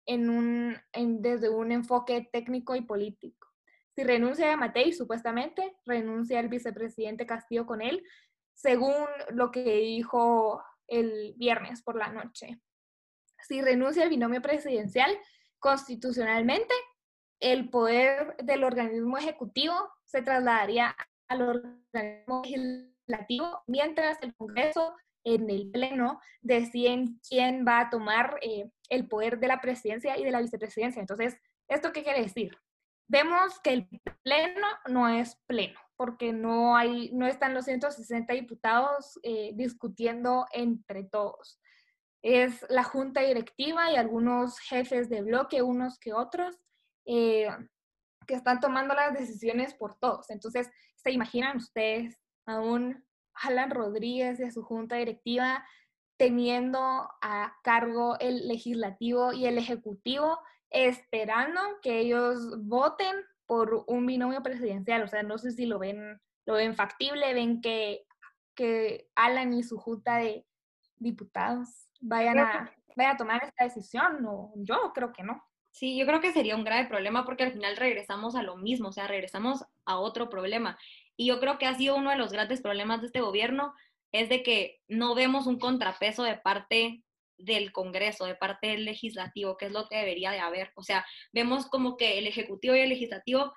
en 0.05 0.29
un, 0.29 0.77
desde 1.21 1.49
un 1.49 1.73
enfoque 1.73 2.29
técnico 2.31 2.75
y 2.75 2.81
político. 2.81 3.47
Si 3.95 4.03
renuncia 4.05 4.47
a 4.47 4.51
Yamatei, 4.51 4.93
supuestamente, 4.93 5.75
renuncia 5.85 6.39
el 6.39 6.47
vicepresidente 6.47 7.25
Castillo 7.25 7.65
con 7.65 7.81
él, 7.81 8.01
según 8.59 9.05
lo 9.29 9.51
que 9.51 9.63
dijo 9.63 10.61
el 10.87 11.33
viernes 11.37 11.81
por 11.81 11.95
la 11.95 12.11
noche. 12.11 12.59
Si 13.47 13.61
renuncia 13.61 14.03
el 14.03 14.09
binomio 14.09 14.41
presidencial, 14.41 15.17
constitucionalmente, 15.59 16.73
el 17.39 17.69
poder 17.69 18.35
del 18.43 18.65
organismo 18.65 19.17
ejecutivo 19.17 19.73
se 20.03 20.21
trasladaría 20.21 20.93
al 21.29 21.41
organismo 21.41 22.41
legislativo, 22.43 23.63
mientras 23.65 24.21
el 24.21 24.35
Congreso 24.35 24.93
en 25.23 25.49
el 25.49 25.71
Pleno 25.71 26.19
deciden 26.41 27.21
quién 27.27 27.65
va 27.65 27.79
a 27.79 27.89
tomar 27.89 28.39
eh, 28.41 28.69
el 28.89 29.07
poder 29.07 29.39
de 29.39 29.47
la 29.47 29.61
presidencia 29.61 30.17
y 30.17 30.25
de 30.25 30.31
la 30.31 30.41
vicepresidencia. 30.41 30.99
Entonces, 30.99 31.37
¿esto 31.69 31.93
qué 31.93 32.03
quiere 32.03 32.23
decir? 32.23 32.57
Vemos 33.07 33.57
que 33.61 33.71
el 33.71 33.87
Pleno 34.21 34.67
no 34.89 35.07
es 35.07 35.37
pleno, 35.47 35.79
porque 35.99 36.31
no, 36.31 36.77
hay, 36.77 37.11
no 37.11 37.27
están 37.27 37.53
los 37.53 37.65
160 37.65 38.31
diputados 38.31 39.19
eh, 39.21 39.51
discutiendo 39.55 40.45
entre 40.53 41.03
todos. 41.03 41.59
Es 42.21 42.65
la 42.69 42.85
junta 42.85 43.19
directiva 43.19 43.91
y 43.91 43.97
algunos 43.97 44.59
jefes 44.59 45.09
de 45.09 45.23
bloque, 45.23 45.61
unos 45.61 45.99
que 45.99 46.13
otros, 46.13 46.57
eh, 47.05 47.49
que 48.25 48.33
están 48.33 48.61
tomando 48.61 48.93
las 48.93 49.13
decisiones 49.13 49.73
por 49.73 49.95
todos. 49.95 50.29
Entonces, 50.29 50.69
¿se 50.95 51.11
imaginan 51.11 51.57
ustedes 51.57 52.17
a 52.45 52.61
un 52.61 53.05
Alan 53.33 53.69
Rodríguez 53.69 54.39
y 54.39 54.43
a 54.43 54.51
su 54.51 54.63
junta 54.63 54.95
directiva 54.95 55.65
teniendo 56.15 56.79
a 57.21 57.57
cargo 57.61 58.17
el 58.21 58.47
legislativo 58.47 59.33
y 59.33 59.47
el 59.47 59.57
ejecutivo, 59.57 60.39
esperando 60.69 61.59
que 61.81 61.99
ellos 61.99 62.39
voten 62.63 63.17
por 63.49 63.83
un 63.87 64.05
binomio 64.05 64.43
presidencial. 64.43 65.01
O 65.01 65.07
sea, 65.07 65.23
no 65.23 65.39
sé 65.39 65.49
si 65.51 65.65
lo 65.65 65.79
ven, 65.79 66.21
lo 66.45 66.53
ven 66.53 66.75
factible, 66.75 67.33
ven 67.33 67.61
que, 67.61 68.05
que 68.53 69.07
Alan 69.15 69.55
y 69.55 69.63
su 69.63 69.79
junta 69.79 70.17
de 70.17 70.45
diputados 70.97 71.67
vayan 71.99 72.37
a, 72.37 72.71
vayan 72.95 73.15
a 73.15 73.17
tomar 73.17 73.43
esta 73.43 73.63
decisión. 73.63 74.21
No, 74.21 74.53
yo 74.55 74.91
creo 74.93 75.11
que 75.11 75.23
no. 75.23 75.43
Sí, 75.71 75.97
yo 75.97 76.05
creo 76.05 76.21
que 76.21 76.31
sería 76.31 76.55
un 76.55 76.63
grave 76.63 76.87
problema 76.87 77.25
porque 77.25 77.41
al 77.41 77.51
final 77.51 77.75
regresamos 77.75 78.35
a 78.35 78.43
lo 78.43 78.55
mismo, 78.55 78.89
o 78.89 78.91
sea, 78.91 79.07
regresamos 79.07 79.65
a 79.83 79.97
otro 79.97 80.29
problema. 80.29 80.77
Y 81.17 81.25
yo 81.25 81.39
creo 81.39 81.57
que 81.57 81.65
ha 81.65 81.73
sido 81.73 81.95
uno 81.95 82.11
de 82.11 82.17
los 82.17 82.31
grandes 82.31 82.61
problemas 82.61 83.01
de 83.01 83.07
este 83.07 83.21
gobierno, 83.21 83.73
es 84.11 84.29
de 84.29 84.43
que 84.43 84.79
no 84.87 85.15
vemos 85.15 85.47
un 85.47 85.57
contrapeso 85.57 86.21
de 86.21 86.37
parte 86.37 87.03
del 87.39 87.71
Congreso, 87.71 88.25
de 88.25 88.35
parte 88.35 88.67
del 88.67 88.85
legislativo, 88.85 89.57
que 89.57 89.65
es 89.65 89.71
lo 89.71 89.87
que 89.87 89.97
debería 89.97 90.31
de 90.31 90.39
haber. 90.39 90.71
O 90.75 90.83
sea, 90.83 91.05
vemos 91.33 91.67
como 91.67 91.97
que 91.97 92.19
el 92.19 92.27
Ejecutivo 92.27 92.75
y 92.75 92.79
el 92.79 92.89
Legislativo 92.89 93.53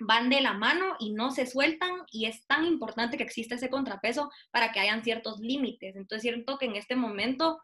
van 0.00 0.30
de 0.30 0.40
la 0.40 0.52
mano 0.52 0.94
y 0.98 1.12
no 1.12 1.30
se 1.30 1.46
sueltan 1.46 1.90
y 2.12 2.26
es 2.26 2.46
tan 2.46 2.64
importante 2.64 3.16
que 3.16 3.24
exista 3.24 3.56
ese 3.56 3.70
contrapeso 3.70 4.30
para 4.50 4.70
que 4.72 4.80
hayan 4.80 5.02
ciertos 5.02 5.40
límites. 5.40 5.96
Entonces, 5.96 6.22
cierto 6.22 6.58
que 6.58 6.66
en 6.66 6.76
este 6.76 6.94
momento 6.94 7.60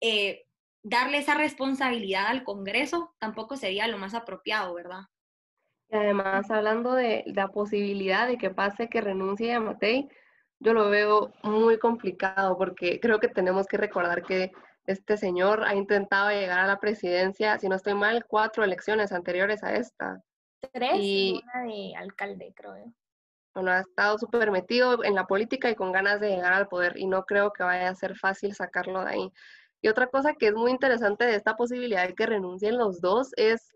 eh, 0.00 0.46
darle 0.82 1.18
esa 1.18 1.34
responsabilidad 1.34 2.26
al 2.26 2.44
Congreso 2.44 3.14
tampoco 3.18 3.56
sería 3.56 3.88
lo 3.88 3.98
más 3.98 4.14
apropiado, 4.14 4.74
¿verdad? 4.74 5.00
Y 5.88 5.96
además, 5.96 6.50
hablando 6.50 6.92
de 6.92 7.24
la 7.26 7.48
posibilidad 7.48 8.28
de 8.28 8.38
que 8.38 8.50
pase 8.50 8.88
que 8.88 9.00
renuncie 9.00 9.52
a 9.54 9.60
Matei, 9.60 10.08
yo 10.64 10.72
lo 10.72 10.88
veo 10.88 11.32
muy 11.42 11.78
complicado 11.78 12.56
porque 12.56 12.98
creo 12.98 13.20
que 13.20 13.28
tenemos 13.28 13.66
que 13.66 13.76
recordar 13.76 14.22
que 14.22 14.50
Este 14.86 15.16
señor 15.16 15.64
ha 15.64 15.74
intentado 15.74 16.30
llegar 16.30 16.58
a 16.58 16.66
la 16.66 16.78
presidencia, 16.78 17.58
si 17.58 17.68
no 17.68 17.76
estoy 17.76 17.94
mal, 17.94 18.26
cuatro 18.26 18.64
elecciones 18.64 19.12
anteriores 19.12 19.62
a 19.62 19.74
esta. 19.74 20.22
Tres 20.72 20.96
y 20.98 21.40
una 21.42 21.64
de 21.64 21.94
alcalde, 21.96 22.52
creo. 22.54 22.92
Bueno, 23.54 23.70
ha 23.70 23.80
estado 23.80 24.18
súper 24.18 24.50
metido 24.50 25.02
en 25.04 25.14
la 25.14 25.26
política 25.26 25.70
y 25.70 25.74
con 25.74 25.92
ganas 25.92 26.20
de 26.20 26.30
llegar 26.30 26.52
al 26.52 26.68
poder 26.68 26.98
y 26.98 27.06
no 27.06 27.24
creo 27.24 27.52
que 27.52 27.62
vaya 27.62 27.88
a 27.88 27.94
ser 27.94 28.16
fácil 28.16 28.54
sacarlo 28.54 29.04
de 29.04 29.10
ahí. 29.10 29.32
Y 29.80 29.88
otra 29.88 30.06
cosa 30.08 30.34
que 30.34 30.48
es 30.48 30.54
muy 30.54 30.70
interesante 30.70 31.24
de 31.24 31.36
esta 31.36 31.56
posibilidad 31.56 32.06
de 32.06 32.14
que 32.14 32.26
renuncien 32.26 32.76
los 32.76 33.00
dos 33.00 33.32
es 33.36 33.73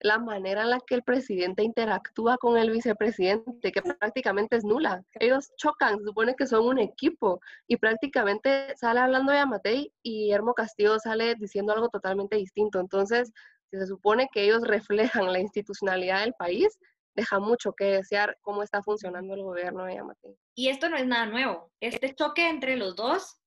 la 0.00 0.18
manera 0.18 0.62
en 0.62 0.70
la 0.70 0.80
que 0.80 0.94
el 0.94 1.02
presidente 1.02 1.62
interactúa 1.62 2.38
con 2.38 2.56
el 2.56 2.70
vicepresidente, 2.70 3.70
que 3.70 3.82
prácticamente 3.82 4.56
es 4.56 4.64
nula. 4.64 5.04
Ellos 5.14 5.52
chocan, 5.56 5.98
se 5.98 6.04
supone 6.04 6.34
que 6.34 6.46
son 6.46 6.66
un 6.66 6.78
equipo 6.78 7.40
y 7.66 7.76
prácticamente 7.76 8.74
sale 8.76 9.00
hablando 9.00 9.32
de 9.32 9.38
Amatei 9.38 9.92
y 10.02 10.22
Guillermo 10.22 10.54
Castillo 10.54 10.98
sale 10.98 11.34
diciendo 11.34 11.72
algo 11.72 11.88
totalmente 11.88 12.36
distinto. 12.36 12.80
Entonces, 12.80 13.30
si 13.70 13.78
se 13.78 13.86
supone 13.86 14.28
que 14.32 14.44
ellos 14.44 14.62
reflejan 14.66 15.32
la 15.32 15.38
institucionalidad 15.38 16.20
del 16.20 16.34
país, 16.34 16.78
deja 17.14 17.38
mucho 17.38 17.74
que 17.74 17.84
desear 17.84 18.38
cómo 18.40 18.62
está 18.62 18.82
funcionando 18.82 19.34
el 19.34 19.42
gobierno 19.42 19.84
de 19.84 19.98
Amatei. 19.98 20.34
Y 20.54 20.68
esto 20.68 20.88
no 20.88 20.96
es 20.96 21.06
nada 21.06 21.26
nuevo. 21.26 21.70
Este 21.80 22.14
choque 22.14 22.48
entre 22.48 22.76
los 22.76 22.96
dos 22.96 23.38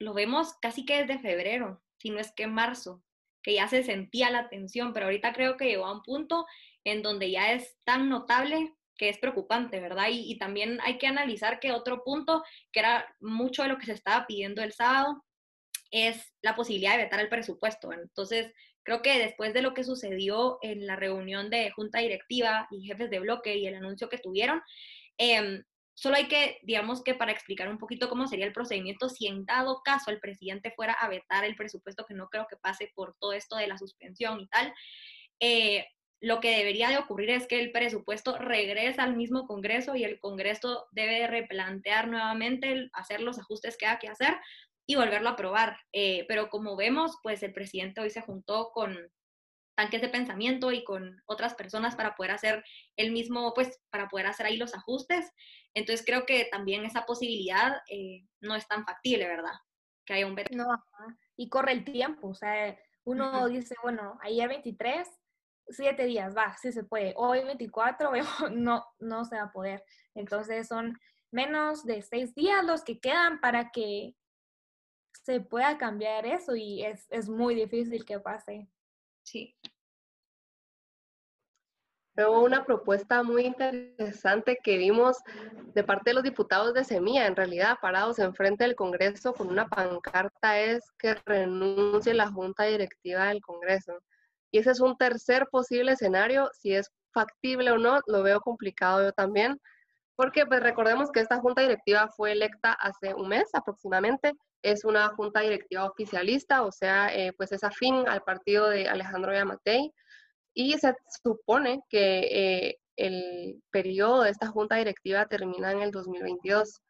lo 0.00 0.12
vemos 0.12 0.54
casi 0.60 0.84
que 0.84 1.04
desde 1.04 1.20
febrero, 1.20 1.80
si 1.98 2.10
no 2.10 2.18
es 2.18 2.32
que 2.32 2.46
marzo 2.48 3.02
que 3.42 3.54
ya 3.54 3.68
se 3.68 3.82
sentía 3.82 4.30
la 4.30 4.48
tensión, 4.48 4.92
pero 4.92 5.06
ahorita 5.06 5.32
creo 5.32 5.56
que 5.56 5.66
llegó 5.66 5.86
a 5.86 5.92
un 5.92 6.02
punto 6.02 6.46
en 6.84 7.02
donde 7.02 7.30
ya 7.30 7.52
es 7.52 7.76
tan 7.84 8.08
notable 8.08 8.74
que 8.96 9.08
es 9.08 9.18
preocupante, 9.18 9.80
¿verdad? 9.80 10.08
Y, 10.10 10.36
también 10.38 10.78
hay 10.82 10.98
que 10.98 11.06
analizar 11.06 11.58
que 11.58 11.72
otro 11.72 12.04
punto, 12.04 12.44
que 12.70 12.80
era 12.80 13.16
mucho 13.18 13.62
de 13.62 13.70
lo 13.70 13.78
que 13.78 13.86
se 13.86 13.92
estaba 13.92 14.26
pidiendo 14.26 14.62
el 14.62 14.74
sábado, 14.74 15.24
es 15.90 16.34
la 16.42 16.54
posibilidad 16.54 16.92
de 16.92 17.04
vetar 17.04 17.18
el 17.20 17.30
presupuesto. 17.30 17.92
Entonces, 17.94 18.52
creo 18.82 19.00
que 19.00 19.18
después 19.18 19.54
de 19.54 19.62
lo 19.62 19.72
que 19.72 19.84
sucedió 19.84 20.58
en 20.60 20.86
la 20.86 20.96
reunión 20.96 21.48
de 21.48 21.70
junta 21.70 22.00
directiva 22.00 22.68
y 22.70 22.86
jefes 22.86 23.08
de 23.08 23.20
bloque 23.20 23.56
y 23.56 23.66
el 23.66 23.76
anuncio 23.76 24.10
que 24.10 24.18
tuvieron, 24.18 24.60
eh, 25.16 25.62
Solo 26.00 26.16
hay 26.16 26.28
que, 26.28 26.58
digamos 26.62 27.04
que 27.04 27.14
para 27.14 27.30
explicar 27.30 27.68
un 27.68 27.76
poquito 27.76 28.08
cómo 28.08 28.26
sería 28.26 28.46
el 28.46 28.54
procedimiento, 28.54 29.10
si 29.10 29.26
en 29.26 29.44
dado 29.44 29.82
caso 29.84 30.10
el 30.10 30.18
presidente 30.18 30.72
fuera 30.74 30.94
a 30.94 31.10
vetar 31.10 31.44
el 31.44 31.56
presupuesto, 31.56 32.06
que 32.06 32.14
no 32.14 32.30
creo 32.30 32.46
que 32.48 32.56
pase 32.56 32.90
por 32.94 33.16
todo 33.20 33.34
esto 33.34 33.56
de 33.56 33.66
la 33.66 33.76
suspensión 33.76 34.40
y 34.40 34.48
tal, 34.48 34.72
eh, 35.40 35.84
lo 36.18 36.40
que 36.40 36.56
debería 36.56 36.88
de 36.88 36.96
ocurrir 36.96 37.28
es 37.28 37.46
que 37.46 37.60
el 37.60 37.70
presupuesto 37.70 38.38
regresa 38.38 39.02
al 39.02 39.14
mismo 39.14 39.46
Congreso 39.46 39.94
y 39.94 40.04
el 40.04 40.18
Congreso 40.20 40.86
debe 40.92 41.26
replantear 41.26 42.08
nuevamente, 42.08 42.88
hacer 42.94 43.20
los 43.20 43.38
ajustes 43.38 43.76
que 43.76 43.84
hay 43.84 43.98
que 43.98 44.08
hacer 44.08 44.38
y 44.86 44.94
volverlo 44.94 45.28
a 45.28 45.32
aprobar. 45.32 45.76
Eh, 45.92 46.24
pero 46.28 46.48
como 46.48 46.76
vemos, 46.76 47.18
pues 47.22 47.42
el 47.42 47.52
presidente 47.52 48.00
hoy 48.00 48.08
se 48.08 48.22
juntó 48.22 48.70
con 48.72 48.96
tanques 49.80 50.02
de 50.02 50.10
pensamiento 50.10 50.72
y 50.72 50.84
con 50.84 51.22
otras 51.24 51.54
personas 51.54 51.96
para 51.96 52.14
poder 52.14 52.32
hacer 52.32 52.62
el 52.96 53.12
mismo, 53.12 53.54
pues 53.54 53.80
para 53.88 54.08
poder 54.08 54.26
hacer 54.26 54.44
ahí 54.44 54.58
los 54.58 54.74
ajustes. 54.74 55.32
Entonces 55.72 56.04
creo 56.04 56.26
que 56.26 56.48
también 56.50 56.84
esa 56.84 57.06
posibilidad 57.06 57.80
eh, 57.88 58.26
no 58.42 58.54
es 58.56 58.68
tan 58.68 58.84
factible, 58.84 59.26
¿verdad? 59.26 59.54
Que 60.04 60.12
haya 60.12 60.26
un 60.26 60.34
veto. 60.34 60.54
No, 60.54 60.66
y 61.34 61.48
corre 61.48 61.72
el 61.72 61.84
tiempo, 61.86 62.28
o 62.28 62.34
sea, 62.34 62.78
uno 63.04 63.48
dice, 63.48 63.74
bueno, 63.82 64.18
ayer 64.20 64.50
23, 64.50 65.08
siete 65.68 66.04
días, 66.04 66.36
va, 66.36 66.54
sí 66.60 66.72
se 66.72 66.84
puede. 66.84 67.14
Hoy 67.16 67.42
24, 67.44 68.12
no, 68.52 68.84
no 68.98 69.24
se 69.24 69.36
va 69.36 69.44
a 69.44 69.52
poder. 69.52 69.82
Entonces 70.14 70.68
son 70.68 71.00
menos 71.32 71.86
de 71.86 72.02
seis 72.02 72.34
días 72.34 72.62
los 72.66 72.84
que 72.84 73.00
quedan 73.00 73.40
para 73.40 73.70
que 73.70 74.14
se 75.24 75.40
pueda 75.40 75.78
cambiar 75.78 76.26
eso 76.26 76.54
y 76.54 76.82
es, 76.84 77.06
es 77.08 77.30
muy 77.30 77.54
difícil 77.54 78.04
que 78.04 78.20
pase. 78.20 78.68
Sí. 79.22 79.56
Hubo 82.28 82.42
una 82.42 82.64
propuesta 82.64 83.22
muy 83.22 83.46
interesante 83.46 84.58
que 84.62 84.76
vimos 84.76 85.18
de 85.74 85.84
parte 85.84 86.10
de 86.10 86.14
los 86.14 86.22
diputados 86.22 86.74
de 86.74 86.84
Semilla, 86.84 87.26
en 87.26 87.36
realidad 87.36 87.78
parados 87.80 88.18
enfrente 88.18 88.64
del 88.64 88.74
Congreso 88.74 89.32
con 89.32 89.48
una 89.48 89.68
pancarta, 89.68 90.58
es 90.60 90.90
que 90.98 91.14
renuncie 91.24 92.12
la 92.12 92.30
Junta 92.30 92.64
Directiva 92.64 93.28
del 93.28 93.40
Congreso. 93.40 93.98
Y 94.50 94.58
ese 94.58 94.72
es 94.72 94.80
un 94.80 94.96
tercer 94.96 95.46
posible 95.50 95.92
escenario, 95.92 96.50
si 96.52 96.74
es 96.74 96.90
factible 97.12 97.70
o 97.70 97.78
no, 97.78 98.00
lo 98.06 98.22
veo 98.22 98.40
complicado 98.40 99.02
yo 99.02 99.12
también, 99.12 99.60
porque 100.16 100.44
pues 100.44 100.62
recordemos 100.62 101.10
que 101.10 101.20
esta 101.20 101.38
Junta 101.38 101.62
Directiva 101.62 102.08
fue 102.16 102.32
electa 102.32 102.72
hace 102.72 103.14
un 103.14 103.28
mes 103.28 103.48
aproximadamente, 103.54 104.32
es 104.62 104.84
una 104.84 105.08
Junta 105.08 105.40
Directiva 105.40 105.84
oficialista, 105.84 106.62
o 106.62 106.72
sea, 106.72 107.14
eh, 107.14 107.32
pues 107.36 107.52
es 107.52 107.64
afín 107.64 108.06
al 108.08 108.22
partido 108.22 108.68
de 108.68 108.88
Alejandro 108.88 109.32
Yamatei 109.32 109.92
y 110.54 110.76
se 110.78 110.94
supone 111.22 111.82
que 111.88 112.18
eh, 112.68 112.78
el 112.96 113.62
periodo 113.70 114.22
de 114.22 114.30
esta 114.30 114.46
junta 114.46 114.76
directiva 114.76 115.26
termina 115.26 115.72
en 115.72 115.80
el 115.80 115.90
2022. 115.90 116.80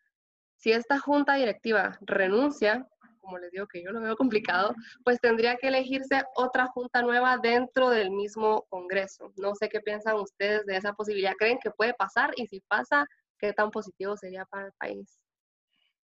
Si 0.57 0.73
esta 0.73 0.99
junta 0.99 1.35
directiva 1.35 1.99
renuncia, 2.03 2.87
como 3.21 3.39
les 3.39 3.51
digo 3.53 3.67
que 3.67 3.83
yo 3.83 3.93
lo 3.93 4.01
veo 4.01 4.17
complicado, 4.17 4.75
pues 5.05 5.21
tendría 5.21 5.57
que 5.57 5.69
elegirse 5.69 6.23
otra 6.35 6.67
junta 6.67 7.03
nueva 7.03 7.39
dentro 7.39 7.91
del 7.91 8.11
mismo 8.11 8.67
Congreso. 8.69 9.33
No 9.37 9.55
sé 9.55 9.69
qué 9.69 9.81
piensan 9.81 10.17
ustedes 10.17 10.67
de 10.67 10.77
esa 10.77 10.93
posibilidad. 10.95 11.35
¿Creen 11.39 11.59
que 11.63 11.71
puede 11.71 11.95
pasar? 11.95 12.33
Y 12.37 12.47
si 12.47 12.61
pasa, 12.61 13.07
¿qué 13.39 13.53
tan 13.53 13.71
positivo 13.71 14.17
sería 14.17 14.45
para 14.47 14.67
el 14.67 14.73
país? 14.73 15.21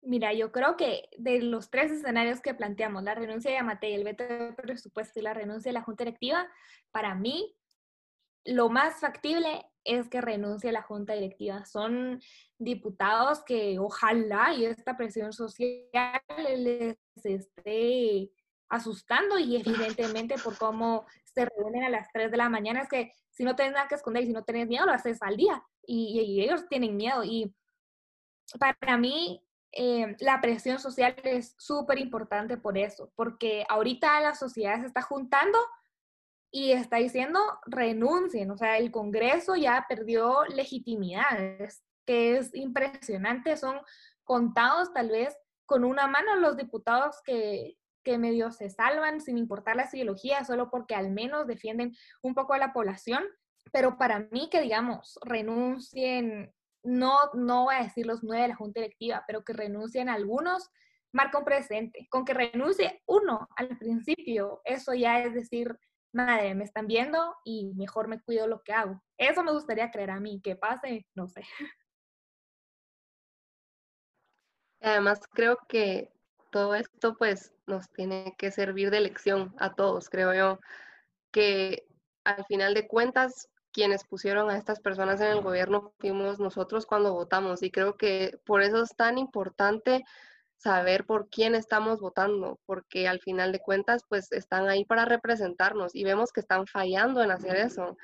Mira, 0.02 0.32
yo 0.34 0.52
creo 0.52 0.78
que 0.78 1.10
de 1.18 1.42
los 1.42 1.70
tres 1.70 1.92
escenarios 1.92 2.40
que 2.40 2.54
planteamos, 2.54 3.04
la 3.04 3.16
renuncia 3.16 3.52
de 3.52 3.58
Amate, 3.58 3.94
el 3.94 4.04
veto 4.04 4.24
de 4.24 4.54
presupuesto 4.54 5.20
y 5.20 5.24
la 5.24 5.34
renuncia 5.34 5.70
de 5.70 5.74
la 5.74 5.82
Junta 5.82 6.06
Directiva, 6.06 6.48
para 6.92 7.16
mí 7.16 7.58
lo 8.46 8.70
más 8.70 9.02
factible 9.02 9.66
es 9.84 10.08
que 10.08 10.22
renuncie 10.22 10.72
la 10.72 10.82
Junta 10.82 11.14
Directiva. 11.14 11.66
Son 11.66 12.22
diputados 12.58 13.44
que 13.44 13.80
ojalá 13.80 14.54
y 14.54 14.66
esta 14.66 14.96
presión 14.96 15.34
social 15.34 15.92
les 16.56 16.98
esté 17.24 18.32
asustando 18.70 19.40
y 19.40 19.58
evidentemente 19.58 20.36
por 20.44 20.58
cómo 20.58 21.06
se 21.24 21.46
reúnen 21.46 21.84
a 21.84 21.90
las 21.90 22.12
3 22.12 22.32
de 22.32 22.38
la 22.38 22.50
mañana 22.50 22.82
es 22.82 22.90
que 22.90 23.14
si 23.30 23.44
no 23.44 23.56
tienes 23.56 23.74
nada 23.74 23.88
que 23.88 23.96
esconder 23.96 24.24
y 24.24 24.28
si 24.28 24.34
no 24.34 24.44
tienes 24.44 24.68
miedo 24.68 24.86
lo 24.86 24.92
haces 24.92 25.22
al 25.22 25.38
día 25.38 25.64
y 25.86 26.42
ellos 26.42 26.68
tienen 26.68 26.98
miedo 26.98 27.24
y 27.24 27.56
para 28.60 28.98
mí 28.98 29.42
eh, 29.80 30.16
la 30.22 30.42
presión 30.42 30.80
social 30.80 31.16
es 31.24 31.54
súper 31.60 32.00
importante 32.00 32.58
por 32.58 32.80
eso, 32.80 33.12
porque 33.16 33.64
ahorita 33.70 34.20
la 34.22 34.34
sociedad 34.34 34.80
se 34.82 34.88
está 34.88 35.04
juntando 35.04 35.60
y 36.50 36.72
está 36.72 36.98
diciendo 36.98 37.40
renuncien, 37.68 38.50
o 38.50 38.58
sea, 38.58 38.80
el 38.80 38.90
Congreso 38.90 39.56
ya 39.56 39.86
perdió 39.88 40.46
legitimidad, 40.46 41.38
que 42.08 42.38
es 42.38 42.56
impresionante, 42.56 43.56
son 43.56 43.80
contados 44.24 44.92
tal 44.94 45.10
vez 45.10 45.38
con 45.68 45.84
una 45.84 46.08
mano 46.08 46.38
los 46.38 46.58
diputados 46.58 47.22
que, 47.24 47.78
que 48.04 48.18
medio 48.18 48.52
se 48.52 48.72
salvan 48.72 49.22
sin 49.22 49.38
importar 49.38 49.76
la 49.76 49.88
ideología, 49.94 50.44
solo 50.44 50.72
porque 50.72 50.96
al 50.96 51.12
menos 51.12 51.46
defienden 51.46 51.96
un 52.24 52.34
poco 52.34 52.56
a 52.56 52.58
la 52.58 52.74
población, 52.74 53.24
pero 53.72 54.00
para 54.00 54.28
mí 54.32 54.50
que 54.50 54.62
digamos 54.62 55.20
renuncien 55.24 56.52
no, 56.88 57.18
no 57.34 57.66
voy 57.66 57.76
a 57.76 57.84
decir 57.84 58.06
los 58.06 58.24
nueve 58.24 58.44
de 58.44 58.48
la 58.48 58.56
Junta 58.56 58.80
Directiva, 58.80 59.24
pero 59.28 59.44
que 59.44 59.52
renuncien 59.52 60.08
algunos, 60.08 60.72
marca 61.12 61.38
un 61.38 61.44
presente. 61.44 62.08
Con 62.10 62.24
que 62.24 62.34
renuncie 62.34 63.04
uno 63.06 63.50
al 63.58 63.78
principio, 63.78 64.62
eso 64.64 64.94
ya 64.94 65.20
es 65.20 65.34
decir, 65.34 65.78
madre, 66.14 66.56
me 66.56 66.64
están 66.64 66.88
viendo 66.88 67.36
y 67.44 67.74
mejor 67.76 68.08
me 68.08 68.22
cuido 68.22 68.48
lo 68.48 68.64
que 68.64 68.72
hago. 68.72 69.04
Eso 69.18 69.44
me 69.44 69.52
gustaría 69.52 69.92
creer 69.92 70.12
a 70.12 70.22
mí, 70.22 70.40
que 70.42 70.56
pase, 70.56 71.06
no 71.14 71.28
sé. 71.28 71.42
Además, 74.80 75.20
creo 75.34 75.58
que 75.68 76.14
todo 76.52 76.74
esto 76.74 77.18
pues 77.18 77.54
nos 77.66 77.90
tiene 77.92 78.34
que 78.38 78.50
servir 78.52 78.92
de 78.92 79.02
lección 79.02 79.54
a 79.60 79.76
todos, 79.76 80.10
creo 80.10 80.34
yo, 80.34 80.60
que 81.32 81.86
al 82.24 82.46
final 82.46 82.74
de 82.74 82.88
cuentas 82.88 83.50
quienes 83.78 84.06
pusieron 84.06 84.50
a 84.50 84.58
estas 84.58 84.80
personas 84.80 85.22
en 85.22 85.28
el 85.28 85.42
gobierno 85.42 85.94
fuimos 86.00 86.40
nosotros 86.40 86.88
cuando 86.88 87.14
votamos 87.14 87.62
y 87.62 87.70
creo 87.70 87.96
que 87.96 88.40
por 88.44 88.64
eso 88.64 88.82
es 88.82 88.96
tan 88.96 89.20
importante 89.20 90.04
saber 90.56 91.06
por 91.06 91.30
quién 91.30 91.54
estamos 91.54 92.00
votando, 92.00 92.60
porque 92.66 93.08
al 93.08 93.20
final 93.20 93.52
de 93.52 93.60
cuentas 93.60 94.02
pues 94.10 94.32
están 94.32 94.68
ahí 94.68 94.84
para 94.84 95.06
representarnos 95.06 95.94
y 95.94 96.04
vemos 96.04 96.32
que 96.32 96.40
están 96.40 96.66
fallando 96.66 97.22
en 97.22 97.30
hacer 97.30 97.56
eso. 97.56 97.96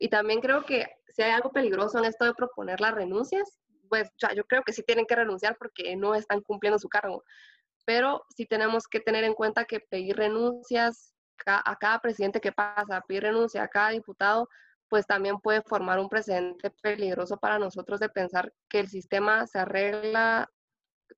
Y 0.00 0.08
también 0.08 0.40
creo 0.40 0.64
que 0.64 0.88
si 1.14 1.22
hay 1.22 1.30
algo 1.30 1.52
peligroso 1.52 2.00
en 2.00 2.06
esto 2.06 2.24
de 2.24 2.34
proponer 2.34 2.80
las 2.80 2.92
renuncias, 2.92 3.60
pues 3.88 4.10
ya, 4.20 4.34
yo 4.34 4.42
creo 4.46 4.64
que 4.64 4.72
sí 4.72 4.82
tienen 4.82 5.06
que 5.06 5.14
renunciar 5.14 5.56
porque 5.58 5.94
no 5.94 6.16
están 6.16 6.40
cumpliendo 6.40 6.80
su 6.80 6.88
cargo. 6.88 7.22
Pero 7.84 8.24
sí 8.36 8.46
tenemos 8.46 8.88
que 8.88 8.98
tener 8.98 9.22
en 9.22 9.34
cuenta 9.34 9.64
que 9.64 9.78
pedir 9.78 10.16
renuncias 10.16 11.14
a 11.46 11.76
cada 11.76 12.00
presidente 12.00 12.40
que 12.40 12.50
pasa, 12.50 13.00
pedir 13.06 13.22
renuncia 13.22 13.62
a 13.62 13.68
cada 13.68 13.90
diputado, 13.90 14.48
pues 14.90 15.06
también 15.06 15.38
puede 15.38 15.62
formar 15.62 16.00
un 16.00 16.08
precedente 16.08 16.70
peligroso 16.82 17.38
para 17.38 17.58
nosotros 17.58 18.00
de 18.00 18.08
pensar 18.08 18.52
que 18.68 18.80
el 18.80 18.88
sistema 18.88 19.46
se 19.46 19.60
arregla 19.60 20.50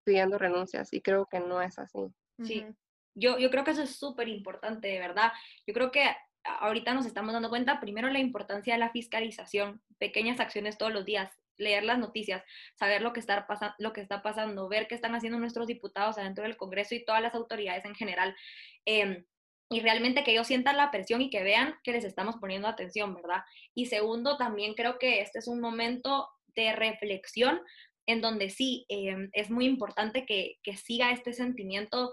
pidiendo 0.05 0.39
renuncias 0.39 0.93
y 0.93 1.01
creo 1.01 1.27
que 1.27 1.41
no 1.41 1.61
es 1.63 1.79
así. 1.79 2.13
Sí, 2.45 2.67
Yo, 3.15 3.39
yo 3.39 3.51
creo 3.51 3.65
que 3.65 3.73
eso 3.73 3.83
es 3.83 3.97
súper 3.97 4.29
importante, 4.29 4.89
de 4.89 4.99
verdad. 4.99 5.33
Yo 5.67 5.73
creo 5.73 5.91
que 5.91 6.05
ahorita 6.45 6.93
nos 6.93 7.07
estamos 7.07 7.33
dando 7.33 7.49
cuenta, 7.49 7.81
primero, 7.81 8.09
la 8.09 8.19
importancia 8.19 8.75
de 8.75 8.81
la 8.81 8.91
fiscalización, 8.91 9.83
pequeñas 9.99 10.39
acciones 10.39 10.77
todos 10.77 10.93
los 10.93 11.07
días, 11.07 11.31
leer 11.57 11.85
las 11.85 11.99
noticias, 11.99 12.43
saber 12.75 13.01
lo 13.01 13.13
que, 13.13 13.21
está 13.21 13.47
lo 13.79 13.93
que 13.93 14.01
está 14.03 14.23
pasando, 14.23 14.69
ver 14.69 14.87
qué 14.87 14.95
están 14.95 15.15
haciendo 15.15 15.39
nuestros 15.39 15.67
diputados 15.67 16.19
adentro 16.19 16.45
del 16.45 16.57
Congreso 16.57 16.95
y 16.95 17.05
todas 17.05 17.23
las 17.23 17.35
autoridades 17.35 17.85
en 17.85 17.95
general. 17.95 18.37
Em, 18.85 19.25
y 19.73 19.81
realmente 19.81 20.23
que 20.23 20.33
ellos 20.33 20.47
sientan 20.47 20.77
la 20.77 20.91
presión 20.91 21.23
y 21.23 21.31
que 21.31 21.43
vean 21.43 21.77
que 21.83 21.93
les 21.93 22.05
estamos 22.05 22.37
poniendo 22.37 22.69
atención, 22.69 23.15
¿verdad? 23.15 23.43
Y 23.75 23.87
segundo, 23.87 24.37
también 24.37 24.75
creo 24.75 24.99
que 24.99 25.21
este 25.21 25.39
es 25.39 25.49
un 25.49 25.61
momento 25.61 26.29
de 26.55 26.73
reflexión 26.75 27.61
en 28.07 28.21
donde 28.21 28.51
sí 28.51 28.85
em, 28.89 29.31
es 29.33 29.51
muy 29.51 29.65
importante 29.65 30.27
que, 30.27 30.59
que 30.63 30.77
siga 30.77 31.11
este 31.11 31.33
sentimiento 31.33 32.13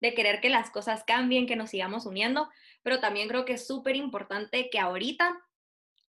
de 0.00 0.14
querer 0.14 0.40
que 0.40 0.48
las 0.48 0.70
cosas 0.70 1.04
cambien, 1.04 1.46
que 1.46 1.54
nos 1.54 1.70
sigamos 1.70 2.06
uniendo, 2.06 2.48
pero 2.82 2.98
también 2.98 3.28
creo 3.28 3.44
que 3.44 3.52
es 3.52 3.66
súper 3.66 3.94
importante 3.94 4.68
que 4.68 4.80
ahorita 4.80 5.40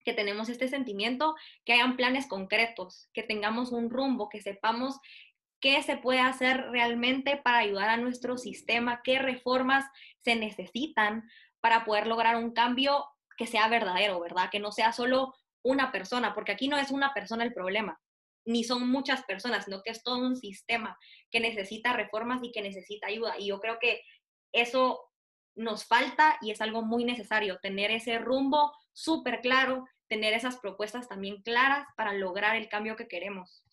que 0.05 0.13
tenemos 0.13 0.49
este 0.49 0.67
sentimiento, 0.67 1.35
que 1.65 1.73
hayan 1.73 1.97
planes 1.97 2.27
concretos, 2.27 3.09
que 3.13 3.23
tengamos 3.23 3.71
un 3.71 3.89
rumbo, 3.89 4.29
que 4.29 4.41
sepamos 4.41 4.99
qué 5.59 5.81
se 5.83 5.97
puede 5.97 6.19
hacer 6.19 6.69
realmente 6.69 7.37
para 7.37 7.59
ayudar 7.59 7.89
a 7.89 7.97
nuestro 7.97 8.37
sistema, 8.37 9.01
qué 9.03 9.19
reformas 9.19 9.85
se 10.23 10.35
necesitan 10.35 11.29
para 11.61 11.85
poder 11.85 12.07
lograr 12.07 12.37
un 12.37 12.51
cambio 12.51 13.05
que 13.37 13.47
sea 13.47 13.67
verdadero, 13.67 14.19
¿verdad? 14.19 14.49
Que 14.51 14.59
no 14.59 14.71
sea 14.71 14.91
solo 14.91 15.35
una 15.61 15.91
persona, 15.91 16.33
porque 16.33 16.51
aquí 16.51 16.67
no 16.67 16.77
es 16.77 16.91
una 16.91 17.13
persona 17.13 17.43
el 17.43 17.53
problema, 17.53 17.99
ni 18.45 18.63
son 18.63 18.89
muchas 18.89 19.23
personas, 19.23 19.65
sino 19.65 19.81
que 19.81 19.91
es 19.91 20.03
todo 20.03 20.19
un 20.19 20.35
sistema 20.35 20.97
que 21.29 21.39
necesita 21.39 21.93
reformas 21.93 22.41
y 22.43 22.51
que 22.51 22.61
necesita 22.61 23.07
ayuda. 23.07 23.35
Y 23.37 23.47
yo 23.47 23.59
creo 23.59 23.77
que 23.79 24.01
eso 24.51 24.99
nos 25.55 25.85
falta 25.85 26.37
y 26.41 26.51
es 26.51 26.61
algo 26.61 26.81
muy 26.81 27.03
necesario, 27.03 27.59
tener 27.61 27.91
ese 27.91 28.17
rumbo 28.17 28.73
súper 28.93 29.41
claro, 29.41 29.85
tener 30.07 30.33
esas 30.33 30.57
propuestas 30.57 31.07
también 31.07 31.41
claras 31.41 31.87
para 31.95 32.13
lograr 32.13 32.55
el 32.55 32.69
cambio 32.69 32.95
que 32.95 33.07
queremos. 33.07 33.63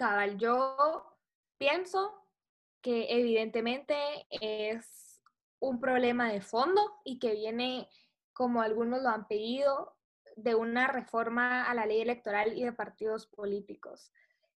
Cabal, 0.00 0.38
yo 0.38 1.04
pienso 1.58 2.26
que 2.80 3.08
evidentemente 3.10 3.94
es 4.30 5.20
un 5.58 5.78
problema 5.78 6.32
de 6.32 6.40
fondo 6.40 6.80
y 7.04 7.18
que 7.18 7.34
viene, 7.34 7.86
como 8.32 8.62
algunos 8.62 9.02
lo 9.02 9.10
han 9.10 9.28
pedido, 9.28 9.94
de 10.36 10.54
una 10.54 10.86
reforma 10.86 11.64
a 11.64 11.74
la 11.74 11.84
ley 11.84 12.00
electoral 12.00 12.56
y 12.56 12.64
de 12.64 12.72
partidos 12.72 13.26
políticos. 13.26 14.10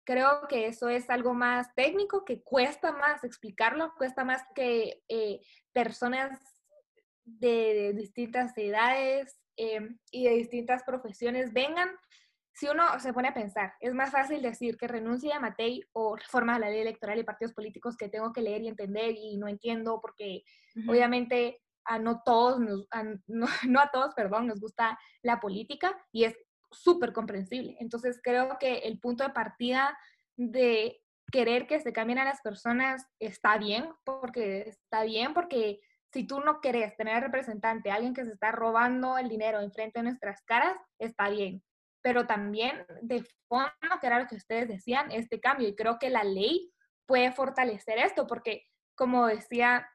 Creo 0.04 0.48
que 0.48 0.66
eso 0.66 0.88
es 0.88 1.10
algo 1.10 1.34
más 1.34 1.74
técnico, 1.74 2.24
que 2.24 2.42
cuesta 2.42 2.92
más 2.92 3.22
explicarlo, 3.22 3.92
cuesta 3.98 4.24
más 4.24 4.40
que 4.54 5.02
eh, 5.10 5.42
personas 5.74 6.40
de, 7.26 7.92
distintas 7.92 8.56
edades 8.56 9.38
eh, 9.58 9.90
y 10.10 10.24
de 10.24 10.36
distintas 10.36 10.84
profesiones 10.84 11.52
vengan 11.52 11.90
si 12.54 12.68
uno 12.68 12.98
se 13.00 13.12
pone 13.12 13.28
a 13.28 13.34
pensar, 13.34 13.74
es 13.80 13.94
más 13.94 14.12
fácil 14.12 14.40
decir 14.40 14.76
que 14.76 14.86
renuncie 14.86 15.32
a 15.32 15.40
Matei 15.40 15.82
o 15.92 16.14
reforma 16.14 16.58
la 16.58 16.70
ley 16.70 16.80
electoral 16.80 17.18
y 17.18 17.24
partidos 17.24 17.52
políticos 17.52 17.96
que 17.96 18.08
tengo 18.08 18.32
que 18.32 18.42
leer 18.42 18.62
y 18.62 18.68
entender 18.68 19.16
y 19.16 19.36
no 19.36 19.48
entiendo 19.48 20.00
porque 20.00 20.44
obviamente 20.88 21.60
a 21.84 21.98
no 21.98 22.22
todos, 22.24 22.60
no, 23.26 23.80
a 23.80 23.90
todos, 23.92 24.14
perdón, 24.14 24.46
nos 24.46 24.60
gusta 24.60 24.98
la 25.22 25.40
política 25.40 25.98
y 26.12 26.24
es 26.24 26.36
súper 26.70 27.12
comprensible. 27.12 27.76
Entonces 27.80 28.20
creo 28.22 28.56
que 28.60 28.78
el 28.78 29.00
punto 29.00 29.24
de 29.24 29.30
partida 29.30 29.98
de 30.36 31.00
querer 31.32 31.66
que 31.66 31.80
se 31.80 31.92
cambien 31.92 32.20
a 32.20 32.24
las 32.24 32.40
personas 32.40 33.04
está 33.18 33.58
bien, 33.58 33.88
porque 34.04 34.60
está 34.68 35.02
bien, 35.02 35.34
porque 35.34 35.80
si 36.12 36.24
tú 36.24 36.38
no 36.38 36.60
querés 36.60 36.96
tener 36.96 37.20
representante, 37.20 37.90
alguien 37.90 38.14
que 38.14 38.24
se 38.24 38.30
está 38.30 38.52
robando 38.52 39.18
el 39.18 39.28
dinero 39.28 39.60
enfrente 39.60 39.98
de 39.98 40.04
nuestras 40.04 40.40
caras, 40.42 40.76
está 41.00 41.28
bien 41.28 41.60
pero 42.04 42.26
también 42.26 42.84
de 43.00 43.24
fondo, 43.48 43.72
que 43.98 44.06
era 44.06 44.18
lo 44.18 44.26
que 44.26 44.36
ustedes 44.36 44.68
decían, 44.68 45.10
este 45.10 45.40
cambio. 45.40 45.66
Y 45.66 45.74
creo 45.74 45.98
que 45.98 46.10
la 46.10 46.22
ley 46.22 46.70
puede 47.06 47.32
fortalecer 47.32 47.98
esto, 47.98 48.26
porque 48.26 48.68
como 48.94 49.26
decía 49.26 49.88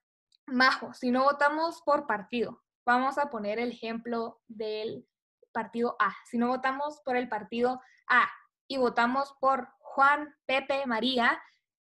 Majo, 0.48 0.92
si 0.96 1.12
no 1.12 1.24
votamos 1.26 1.84
por 1.86 2.08
partido, 2.08 2.64
vamos 2.84 3.20
a 3.20 3.30
poner 3.30 3.60
el 3.60 3.74
ejemplo 3.74 4.42
del 4.48 5.08
partido 5.52 5.96
A. 6.00 6.16
Si 6.26 6.40
no 6.40 6.48
votamos 6.48 7.00
por 7.06 7.16
el 7.16 7.30
partido 7.30 7.80
A 8.08 8.28
y 8.68 8.78
votamos 8.78 9.36
por 9.40 9.68
Juan, 9.78 10.36
Pepe, 10.48 10.88
María, 10.88 11.40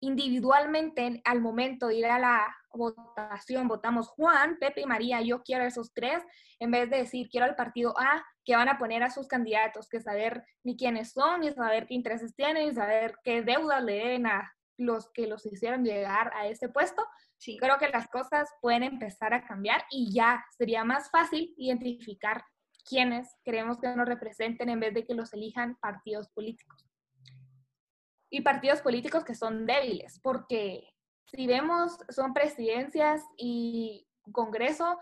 individualmente 0.04 1.22
al 1.24 1.42
momento 1.42 1.88
de 1.88 1.96
ir 1.96 2.06
a 2.06 2.20
la 2.20 2.56
votación 2.74 3.68
votamos 3.68 4.10
Juan, 4.10 4.58
Pepe 4.60 4.82
y 4.82 4.86
María, 4.86 5.22
yo 5.22 5.44
quiero 5.44 5.64
esos 5.64 5.94
tres, 5.94 6.22
en 6.60 6.72
vez 6.72 6.90
de 6.90 6.98
decir 6.98 7.30
quiero 7.30 7.46
al 7.46 7.56
partido 7.56 7.94
A, 7.98 8.24
que 8.44 8.56
van 8.56 8.68
a 8.68 8.78
poner 8.78 9.04
a 9.04 9.10
sus 9.10 9.28
candidatos, 9.28 9.88
que 9.88 10.02
saber 10.02 10.44
ni 10.64 10.76
quiénes 10.76 11.12
son, 11.12 11.42
ni 11.42 11.52
saber 11.52 11.88
qué 11.88 11.94
intereses 11.94 12.36
tienen, 12.36 12.68
ni 12.68 12.74
saber 12.74 13.16
qué 13.24 13.44
deudas 13.44 13.84
le 13.84 13.94
deben 13.94 14.28
a 14.28 14.52
los 14.78 15.10
que 15.14 15.28
los 15.28 15.46
hicieron 15.46 15.86
llegar 15.86 16.34
a 16.36 16.48
ese 16.48 16.68
puesto. 16.68 17.06
Sí. 17.38 17.58
Creo 17.58 17.78
que 17.78 17.90
las 17.90 18.08
cosas 18.08 18.50
pueden 18.62 18.84
empezar 18.84 19.34
a 19.34 19.46
cambiar 19.46 19.86
y 19.92 20.14
ya 20.14 20.44
sería 20.58 20.84
más 20.84 21.12
fácil 21.12 21.54
identificar 21.58 22.44
quiénes 22.90 23.30
queremos 23.46 23.80
que 23.80 23.96
nos 23.96 24.08
representen 24.08 24.70
en 24.70 24.80
vez 24.80 24.94
de 24.94 25.06
que 25.06 25.14
los 25.14 25.32
elijan 25.34 25.78
partidos 25.80 26.30
políticos 26.30 26.93
y 28.34 28.42
partidos 28.42 28.82
políticos 28.82 29.24
que 29.24 29.36
son 29.36 29.68
débiles, 29.68 30.20
porque 30.24 30.90
si 31.28 31.46
vemos, 31.46 32.00
son 32.10 32.34
presidencias 32.34 33.22
y 33.38 34.08
Congreso 34.32 34.98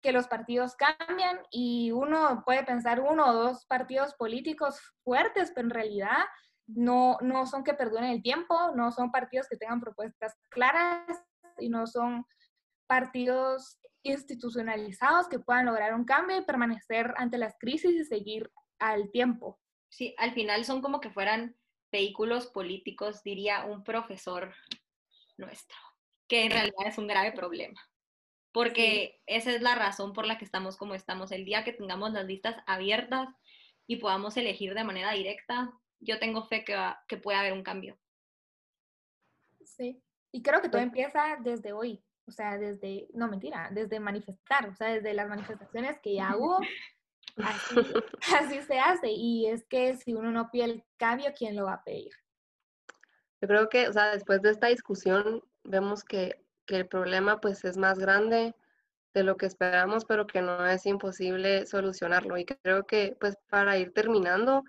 que 0.00 0.12
los 0.12 0.28
partidos 0.28 0.76
cambian 0.76 1.40
y 1.50 1.90
uno 1.90 2.42
puede 2.46 2.64
pensar 2.64 3.00
uno 3.00 3.26
o 3.26 3.34
dos 3.34 3.66
partidos 3.66 4.14
políticos 4.14 4.80
fuertes, 5.04 5.52
pero 5.54 5.66
en 5.66 5.74
realidad 5.74 6.24
no, 6.66 7.18
no 7.20 7.44
son 7.44 7.64
que 7.64 7.74
perduren 7.74 8.04
el 8.04 8.22
tiempo, 8.22 8.72
no 8.74 8.92
son 8.92 9.10
partidos 9.10 9.46
que 9.50 9.58
tengan 9.58 9.82
propuestas 9.82 10.34
claras 10.48 11.22
y 11.58 11.68
no 11.68 11.86
son 11.86 12.24
partidos 12.86 13.78
institucionalizados 14.02 15.28
que 15.28 15.38
puedan 15.38 15.66
lograr 15.66 15.94
un 15.94 16.06
cambio 16.06 16.38
y 16.38 16.44
permanecer 16.46 17.12
ante 17.18 17.36
las 17.36 17.56
crisis 17.60 17.90
y 17.90 18.04
seguir 18.06 18.50
al 18.78 19.10
tiempo. 19.10 19.60
Sí, 19.90 20.14
al 20.16 20.32
final 20.32 20.64
son 20.64 20.80
como 20.80 21.02
que 21.02 21.10
fueran 21.10 21.59
vehículos 21.90 22.46
políticos, 22.46 23.22
diría 23.22 23.64
un 23.64 23.84
profesor 23.84 24.54
nuestro, 25.36 25.76
que 26.28 26.44
en 26.44 26.50
realidad 26.50 26.86
es 26.86 26.98
un 26.98 27.06
grave 27.06 27.32
problema. 27.32 27.80
Porque 28.52 29.20
esa 29.26 29.52
es 29.52 29.62
la 29.62 29.76
razón 29.76 30.12
por 30.12 30.26
la 30.26 30.36
que 30.38 30.44
estamos 30.44 30.76
como 30.76 30.94
estamos. 30.94 31.30
El 31.30 31.44
día 31.44 31.62
que 31.62 31.72
tengamos 31.72 32.12
las 32.12 32.26
listas 32.26 32.56
abiertas 32.66 33.28
y 33.86 33.96
podamos 33.96 34.36
elegir 34.36 34.74
de 34.74 34.84
manera 34.84 35.12
directa, 35.12 35.72
yo 36.00 36.18
tengo 36.18 36.44
fe 36.44 36.64
que, 36.64 36.76
que 37.06 37.16
puede 37.16 37.38
haber 37.38 37.52
un 37.52 37.62
cambio. 37.62 37.98
Sí, 39.64 40.02
y 40.32 40.42
creo 40.42 40.60
que 40.60 40.68
todo 40.68 40.80
empieza 40.80 41.36
desde 41.40 41.72
hoy, 41.72 42.02
o 42.26 42.32
sea, 42.32 42.58
desde, 42.58 43.08
no 43.12 43.28
mentira, 43.28 43.68
desde 43.72 44.00
manifestar, 44.00 44.68
o 44.68 44.74
sea, 44.74 44.88
desde 44.88 45.14
las 45.14 45.28
manifestaciones 45.28 45.98
que 46.00 46.14
ya 46.14 46.34
hubo, 46.36 46.60
Así, 48.40 48.62
se 48.62 48.78
hace. 48.78 49.10
Y 49.10 49.46
es 49.46 49.64
que 49.64 49.96
si 49.96 50.14
uno 50.14 50.30
no 50.30 50.50
pide 50.50 50.64
el 50.64 50.84
cambio, 50.96 51.32
¿quién 51.36 51.56
lo 51.56 51.64
va 51.64 51.74
a 51.74 51.84
pedir? 51.84 52.12
Yo 53.40 53.48
creo 53.48 53.68
que, 53.68 53.88
o 53.88 53.92
sea, 53.92 54.12
después 54.12 54.42
de 54.42 54.50
esta 54.50 54.66
discusión, 54.66 55.42
vemos 55.64 56.04
que, 56.04 56.44
que 56.66 56.76
el 56.76 56.86
problema 56.86 57.40
pues 57.40 57.64
es 57.64 57.76
más 57.76 57.98
grande 57.98 58.54
de 59.14 59.24
lo 59.24 59.36
que 59.36 59.46
esperamos, 59.46 60.04
pero 60.04 60.26
que 60.26 60.42
no 60.42 60.66
es 60.66 60.86
imposible 60.86 61.66
solucionarlo. 61.66 62.36
Y 62.36 62.44
creo 62.44 62.86
que, 62.86 63.16
pues, 63.18 63.36
para 63.48 63.76
ir 63.78 63.92
terminando, 63.92 64.64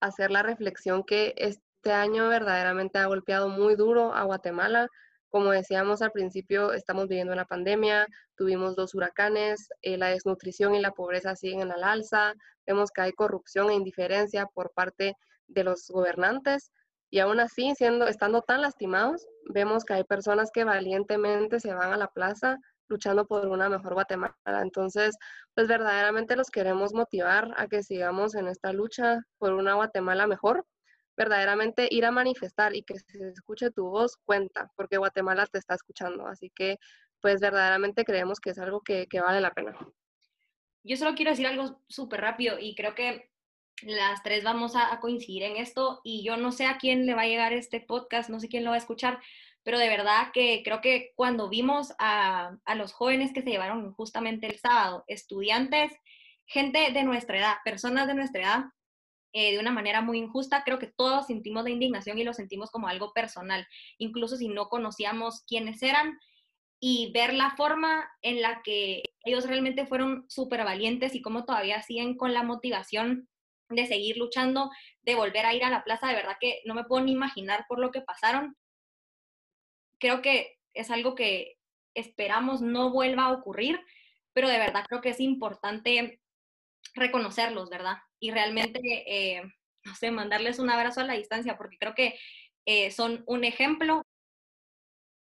hacer 0.00 0.30
la 0.30 0.42
reflexión 0.42 1.04
que 1.04 1.34
este 1.36 1.92
año 1.92 2.28
verdaderamente 2.28 2.98
ha 2.98 3.06
golpeado 3.06 3.48
muy 3.48 3.74
duro 3.74 4.14
a 4.14 4.22
Guatemala, 4.24 4.88
como 5.34 5.50
decíamos 5.50 6.00
al 6.00 6.12
principio, 6.12 6.72
estamos 6.72 7.08
viviendo 7.08 7.32
una 7.32 7.44
pandemia, 7.44 8.06
tuvimos 8.36 8.76
dos 8.76 8.94
huracanes, 8.94 9.68
eh, 9.82 9.98
la 9.98 10.10
desnutrición 10.10 10.76
y 10.76 10.80
la 10.80 10.92
pobreza 10.92 11.34
siguen 11.34 11.72
al 11.72 11.82
alza, 11.82 12.34
vemos 12.64 12.92
que 12.92 13.00
hay 13.00 13.12
corrupción 13.14 13.68
e 13.68 13.74
indiferencia 13.74 14.46
por 14.46 14.70
parte 14.70 15.16
de 15.48 15.64
los 15.64 15.88
gobernantes 15.88 16.70
y 17.10 17.18
aún 17.18 17.40
así, 17.40 17.74
siendo, 17.74 18.06
estando 18.06 18.42
tan 18.42 18.60
lastimados, 18.60 19.26
vemos 19.52 19.84
que 19.84 19.94
hay 19.94 20.04
personas 20.04 20.52
que 20.52 20.62
valientemente 20.62 21.58
se 21.58 21.74
van 21.74 21.92
a 21.92 21.96
la 21.96 22.06
plaza 22.06 22.56
luchando 22.86 23.26
por 23.26 23.48
una 23.48 23.68
mejor 23.68 23.94
Guatemala. 23.94 24.36
Entonces, 24.62 25.16
pues 25.54 25.66
verdaderamente 25.66 26.36
los 26.36 26.48
queremos 26.48 26.94
motivar 26.94 27.52
a 27.56 27.66
que 27.66 27.82
sigamos 27.82 28.36
en 28.36 28.46
esta 28.46 28.72
lucha 28.72 29.22
por 29.38 29.52
una 29.54 29.74
Guatemala 29.74 30.28
mejor 30.28 30.64
verdaderamente 31.16 31.88
ir 31.90 32.04
a 32.04 32.10
manifestar 32.10 32.74
y 32.74 32.82
que 32.82 32.98
se 32.98 33.30
escuche 33.30 33.70
tu 33.70 33.84
voz 33.88 34.16
cuenta, 34.24 34.70
porque 34.76 34.98
Guatemala 34.98 35.46
te 35.46 35.58
está 35.58 35.74
escuchando. 35.74 36.26
Así 36.26 36.50
que, 36.54 36.78
pues 37.20 37.40
verdaderamente 37.40 38.04
creemos 38.04 38.40
que 38.40 38.50
es 38.50 38.58
algo 38.58 38.82
que, 38.82 39.06
vale 39.20 39.40
la 39.40 39.52
pena. 39.52 39.76
Yo 40.82 40.96
solo 40.96 41.14
quiero 41.14 41.30
decir 41.30 41.46
algo 41.46 41.80
súper 41.88 42.20
rápido 42.20 42.58
y 42.58 42.74
creo 42.74 42.94
que 42.94 43.30
las 43.82 44.22
tres 44.22 44.44
vamos 44.44 44.74
a, 44.76 44.98
coincidir 45.00 45.42
en 45.42 45.56
esto 45.56 46.00
y 46.04 46.24
yo 46.24 46.36
no 46.36 46.52
sé 46.52 46.66
a 46.66 46.78
quién 46.78 47.06
le 47.06 47.14
va 47.14 47.22
a 47.22 47.26
llegar 47.26 47.52
este 47.52 47.80
podcast, 47.80 48.28
no 48.28 48.40
sé 48.40 48.48
quién 48.48 48.64
lo 48.64 48.70
va 48.70 48.76
a 48.76 48.78
escuchar, 48.78 49.20
pero 49.62 49.78
de 49.78 49.88
verdad 49.88 50.30
que 50.32 50.62
creo 50.62 50.80
que 50.80 51.12
cuando 51.16 51.48
vimos 51.48 51.94
a, 51.98 52.56
a 52.64 52.74
los 52.74 52.92
jóvenes 52.92 53.32
que 53.32 53.42
se 53.42 53.50
llevaron 53.50 53.92
justamente 53.94 54.46
el 54.46 54.58
sábado, 54.58 55.04
estudiantes, 55.08 55.92
gente 56.46 56.92
de 56.92 57.02
nuestra 57.02 57.38
edad, 57.38 57.54
personas 57.64 58.06
de 58.06 58.14
nuestra 58.14 58.42
edad, 58.42 58.64
eh, 59.36 59.52
de 59.52 59.58
una 59.58 59.72
manera 59.72 60.00
muy 60.00 60.18
injusta, 60.18 60.62
creo 60.64 60.78
que 60.78 60.86
todos 60.86 61.26
sentimos 61.26 61.64
la 61.64 61.70
indignación 61.70 62.16
y 62.18 62.22
lo 62.24 62.32
sentimos 62.32 62.70
como 62.70 62.86
algo 62.86 63.12
personal, 63.12 63.66
incluso 63.98 64.36
si 64.36 64.46
no 64.46 64.68
conocíamos 64.68 65.42
quiénes 65.48 65.82
eran 65.82 66.20
y 66.78 67.10
ver 67.12 67.34
la 67.34 67.50
forma 67.56 68.08
en 68.22 68.40
la 68.42 68.62
que 68.62 69.02
ellos 69.24 69.44
realmente 69.46 69.86
fueron 69.86 70.24
súper 70.28 70.62
valientes 70.62 71.16
y 71.16 71.20
cómo 71.20 71.44
todavía 71.44 71.82
siguen 71.82 72.16
con 72.16 72.32
la 72.32 72.44
motivación 72.44 73.28
de 73.70 73.86
seguir 73.86 74.18
luchando, 74.18 74.70
de 75.02 75.16
volver 75.16 75.46
a 75.46 75.54
ir 75.54 75.64
a 75.64 75.70
la 75.70 75.82
plaza, 75.82 76.06
de 76.06 76.14
verdad 76.14 76.36
que 76.40 76.60
no 76.64 76.74
me 76.74 76.84
puedo 76.84 77.04
ni 77.04 77.10
imaginar 77.10 77.64
por 77.68 77.80
lo 77.80 77.90
que 77.90 78.02
pasaron. 78.02 78.56
Creo 79.98 80.22
que 80.22 80.58
es 80.74 80.92
algo 80.92 81.16
que 81.16 81.56
esperamos 81.94 82.62
no 82.62 82.92
vuelva 82.92 83.24
a 83.24 83.32
ocurrir, 83.32 83.80
pero 84.32 84.48
de 84.48 84.58
verdad 84.58 84.84
creo 84.88 85.00
que 85.00 85.08
es 85.08 85.18
importante 85.18 86.20
reconocerlos, 86.94 87.68
¿verdad? 87.68 87.96
Y 88.24 88.30
realmente, 88.30 88.80
eh, 88.82 89.42
no 89.84 89.94
sé, 89.96 90.10
mandarles 90.10 90.58
un 90.58 90.70
abrazo 90.70 91.02
a 91.02 91.04
la 91.04 91.12
distancia, 91.12 91.58
porque 91.58 91.76
creo 91.76 91.94
que 91.94 92.18
eh, 92.64 92.90
son 92.90 93.22
un 93.26 93.44
ejemplo, 93.44 94.00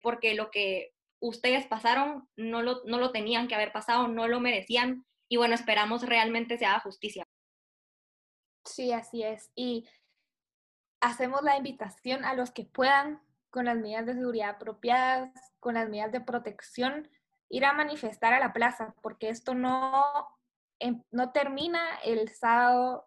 porque 0.02 0.34
lo 0.34 0.50
que 0.50 0.92
ustedes 1.18 1.64
pasaron 1.64 2.28
no 2.36 2.60
lo, 2.60 2.82
no 2.84 2.98
lo 2.98 3.10
tenían 3.10 3.48
que 3.48 3.54
haber 3.54 3.72
pasado, 3.72 4.06
no 4.06 4.28
lo 4.28 4.38
merecían, 4.38 5.06
y 5.30 5.38
bueno, 5.38 5.54
esperamos 5.54 6.02
realmente 6.02 6.58
se 6.58 6.66
haga 6.66 6.80
justicia. 6.80 7.24
Sí, 8.66 8.92
así 8.92 9.22
es. 9.22 9.50
Y 9.54 9.88
hacemos 11.00 11.42
la 11.42 11.56
invitación 11.56 12.22
a 12.26 12.34
los 12.34 12.50
que 12.50 12.66
puedan, 12.66 13.22
con 13.48 13.64
las 13.64 13.78
medidas 13.78 14.04
de 14.04 14.12
seguridad 14.12 14.56
apropiadas, 14.56 15.32
con 15.58 15.72
las 15.72 15.88
medidas 15.88 16.12
de 16.12 16.20
protección, 16.20 17.08
ir 17.48 17.64
a 17.64 17.72
manifestar 17.72 18.34
a 18.34 18.40
la 18.40 18.52
plaza, 18.52 18.94
porque 19.00 19.30
esto 19.30 19.54
no 19.54 20.04
no 21.10 21.32
termina 21.32 21.96
el 22.04 22.28
sábado, 22.30 23.06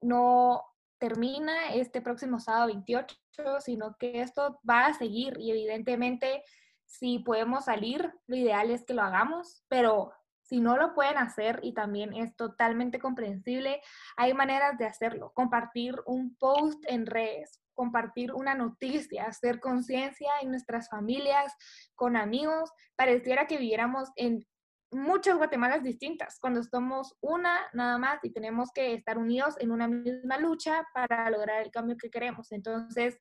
no 0.00 0.64
termina 0.98 1.74
este 1.74 2.00
próximo 2.00 2.40
sábado 2.40 2.66
28, 2.66 3.16
sino 3.60 3.96
que 3.98 4.20
esto 4.20 4.60
va 4.68 4.86
a 4.86 4.94
seguir 4.94 5.36
y 5.38 5.50
evidentemente 5.50 6.44
si 6.92 7.20
podemos 7.20 7.64
salir, 7.64 8.12
lo 8.26 8.36
ideal 8.36 8.70
es 8.70 8.84
que 8.84 8.94
lo 8.94 9.02
hagamos, 9.02 9.64
pero 9.68 10.12
si 10.42 10.60
no 10.60 10.76
lo 10.76 10.94
pueden 10.94 11.16
hacer 11.16 11.60
y 11.62 11.72
también 11.72 12.12
es 12.12 12.36
totalmente 12.36 12.98
comprensible, 12.98 13.80
hay 14.16 14.34
maneras 14.34 14.76
de 14.76 14.84
hacerlo. 14.84 15.32
Compartir 15.34 15.96
un 16.04 16.36
post 16.36 16.84
en 16.86 17.06
redes, 17.06 17.62
compartir 17.72 18.34
una 18.34 18.54
noticia, 18.54 19.24
hacer 19.24 19.60
conciencia 19.60 20.30
en 20.42 20.50
nuestras 20.50 20.90
familias, 20.90 21.54
con 21.94 22.16
amigos. 22.16 22.70
Pareciera 22.94 23.46
que 23.46 23.56
viviéramos 23.56 24.10
en 24.16 24.46
muchas 24.92 25.36
Guatemalas 25.36 25.82
distintas, 25.82 26.38
cuando 26.38 26.62
somos 26.62 27.16
una 27.20 27.60
nada 27.72 27.98
más 27.98 28.20
y 28.22 28.30
tenemos 28.30 28.70
que 28.72 28.94
estar 28.94 29.18
unidos 29.18 29.56
en 29.58 29.70
una 29.70 29.88
misma 29.88 30.38
lucha 30.38 30.86
para 30.94 31.28
lograr 31.30 31.62
el 31.62 31.70
cambio 31.70 31.96
que 31.96 32.10
queremos. 32.10 32.52
Entonces, 32.52 33.18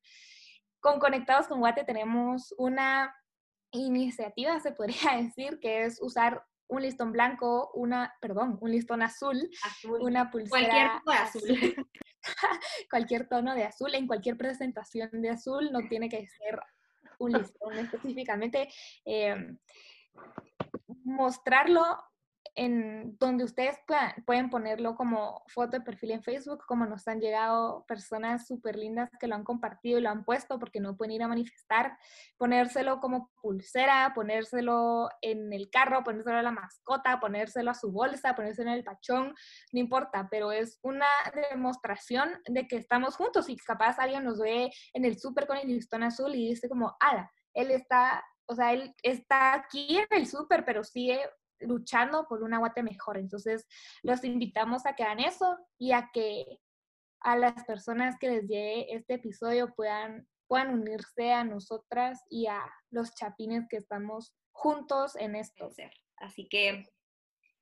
con 0.79 0.99
Conectados 0.99 1.47
con 1.47 1.59
Guate 1.59 1.83
tenemos 1.83 2.53
una 2.57 3.15
iniciativa, 3.71 4.59
se 4.59 4.71
podría 4.71 5.15
decir, 5.17 5.59
que 5.59 5.83
es 5.83 5.99
usar 6.01 6.43
un 6.67 6.81
listón 6.81 7.11
blanco, 7.11 7.71
una, 7.73 8.13
perdón, 8.21 8.57
un 8.61 8.71
listón 8.71 9.01
azul, 9.01 9.49
una 9.99 10.31
pulsera. 10.31 11.01
Cualquier 11.03 11.03
tono 11.03 11.11
de 11.11 11.17
azul. 11.17 11.87
cualquier 12.89 13.27
tono 13.27 13.55
de 13.55 13.63
azul, 13.65 13.95
en 13.95 14.07
cualquier 14.07 14.37
presentación 14.37 15.09
de 15.11 15.29
azul, 15.29 15.69
no 15.71 15.79
tiene 15.89 16.07
que 16.07 16.25
ser 16.27 16.59
un 17.19 17.33
listón 17.33 17.77
específicamente. 17.77 18.69
Eh, 19.05 19.35
mostrarlo 21.03 21.83
en 22.55 23.17
donde 23.17 23.43
ustedes 23.43 23.77
puedan, 23.87 24.11
pueden 24.25 24.49
ponerlo 24.49 24.95
como 24.95 25.43
foto 25.47 25.77
de 25.77 25.81
perfil 25.81 26.11
en 26.11 26.23
Facebook, 26.23 26.65
como 26.67 26.85
nos 26.85 27.07
han 27.07 27.21
llegado 27.21 27.85
personas 27.87 28.47
súper 28.47 28.75
lindas 28.75 29.09
que 29.19 29.27
lo 29.27 29.35
han 29.35 29.43
compartido 29.43 29.97
y 29.97 30.01
lo 30.01 30.09
han 30.09 30.25
puesto 30.25 30.59
porque 30.59 30.79
no 30.79 30.97
pueden 30.97 31.13
ir 31.13 31.23
a 31.23 31.27
manifestar, 31.27 31.97
ponérselo 32.37 32.99
como 32.99 33.31
pulsera, 33.41 34.11
ponérselo 34.13 35.09
en 35.21 35.53
el 35.53 35.69
carro, 35.69 36.03
ponérselo 36.03 36.39
a 36.39 36.43
la 36.43 36.51
mascota, 36.51 37.19
ponérselo 37.19 37.71
a 37.71 37.75
su 37.75 37.91
bolsa, 37.91 38.35
ponérselo 38.35 38.71
en 38.71 38.77
el 38.77 38.83
pachón, 38.83 39.33
no 39.71 39.79
importa, 39.79 40.27
pero 40.29 40.51
es 40.51 40.79
una 40.83 41.07
demostración 41.51 42.41
de 42.47 42.67
que 42.67 42.77
estamos 42.77 43.15
juntos 43.15 43.49
y 43.49 43.55
capaz 43.55 43.97
alguien 43.97 44.25
nos 44.25 44.39
ve 44.39 44.71
en 44.93 45.05
el 45.05 45.17
súper 45.17 45.47
con 45.47 45.57
el 45.57 45.67
listón 45.67 46.03
azul 46.03 46.35
y 46.35 46.49
dice 46.49 46.67
como, 46.67 46.95
ala, 46.99 47.31
él 47.53 47.71
está 47.71 48.23
o 48.51 48.55
sea, 48.55 48.73
él 48.73 48.93
está 49.01 49.53
aquí 49.53 49.97
en 49.97 50.07
el 50.11 50.27
súper, 50.27 50.65
pero 50.65 50.83
sigue 50.83 51.21
luchando 51.61 52.27
por 52.27 52.43
un 52.43 52.53
aguate 52.53 52.83
mejor. 52.83 53.17
Entonces, 53.17 53.65
los 54.03 54.25
invitamos 54.25 54.85
a 54.85 54.93
que 54.93 55.03
hagan 55.03 55.21
eso 55.21 55.57
y 55.77 55.93
a 55.93 56.09
que 56.11 56.59
a 57.21 57.37
las 57.37 57.63
personas 57.63 58.17
que 58.19 58.27
les 58.27 58.47
llegue 58.49 58.93
este 58.93 59.13
episodio 59.13 59.73
puedan, 59.73 60.27
puedan 60.47 60.73
unirse 60.73 61.31
a 61.31 61.45
nosotras 61.45 62.25
y 62.29 62.47
a 62.47 62.61
los 62.89 63.15
chapines 63.15 63.69
que 63.69 63.77
estamos 63.77 64.33
juntos 64.51 65.15
en 65.15 65.37
esto. 65.37 65.69
Así 66.17 66.49
que 66.49 66.91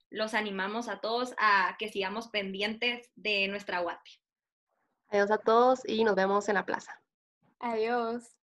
los 0.10 0.34
animamos 0.34 0.90
a 0.90 1.02
todos 1.02 1.36
a 1.38 1.76
que 1.78 1.90
sigamos 1.90 2.30
pendientes 2.30 3.12
de 3.14 3.48
nuestra 3.48 3.78
aguate. 3.78 4.10
Adiós 5.10 5.30
a 5.30 5.38
todos 5.38 5.88
y 5.88 6.04
nos 6.04 6.16
vemos 6.16 6.50
en 6.50 6.56
la 6.56 6.66
plaza. 6.66 7.00
Adiós. 7.60 8.39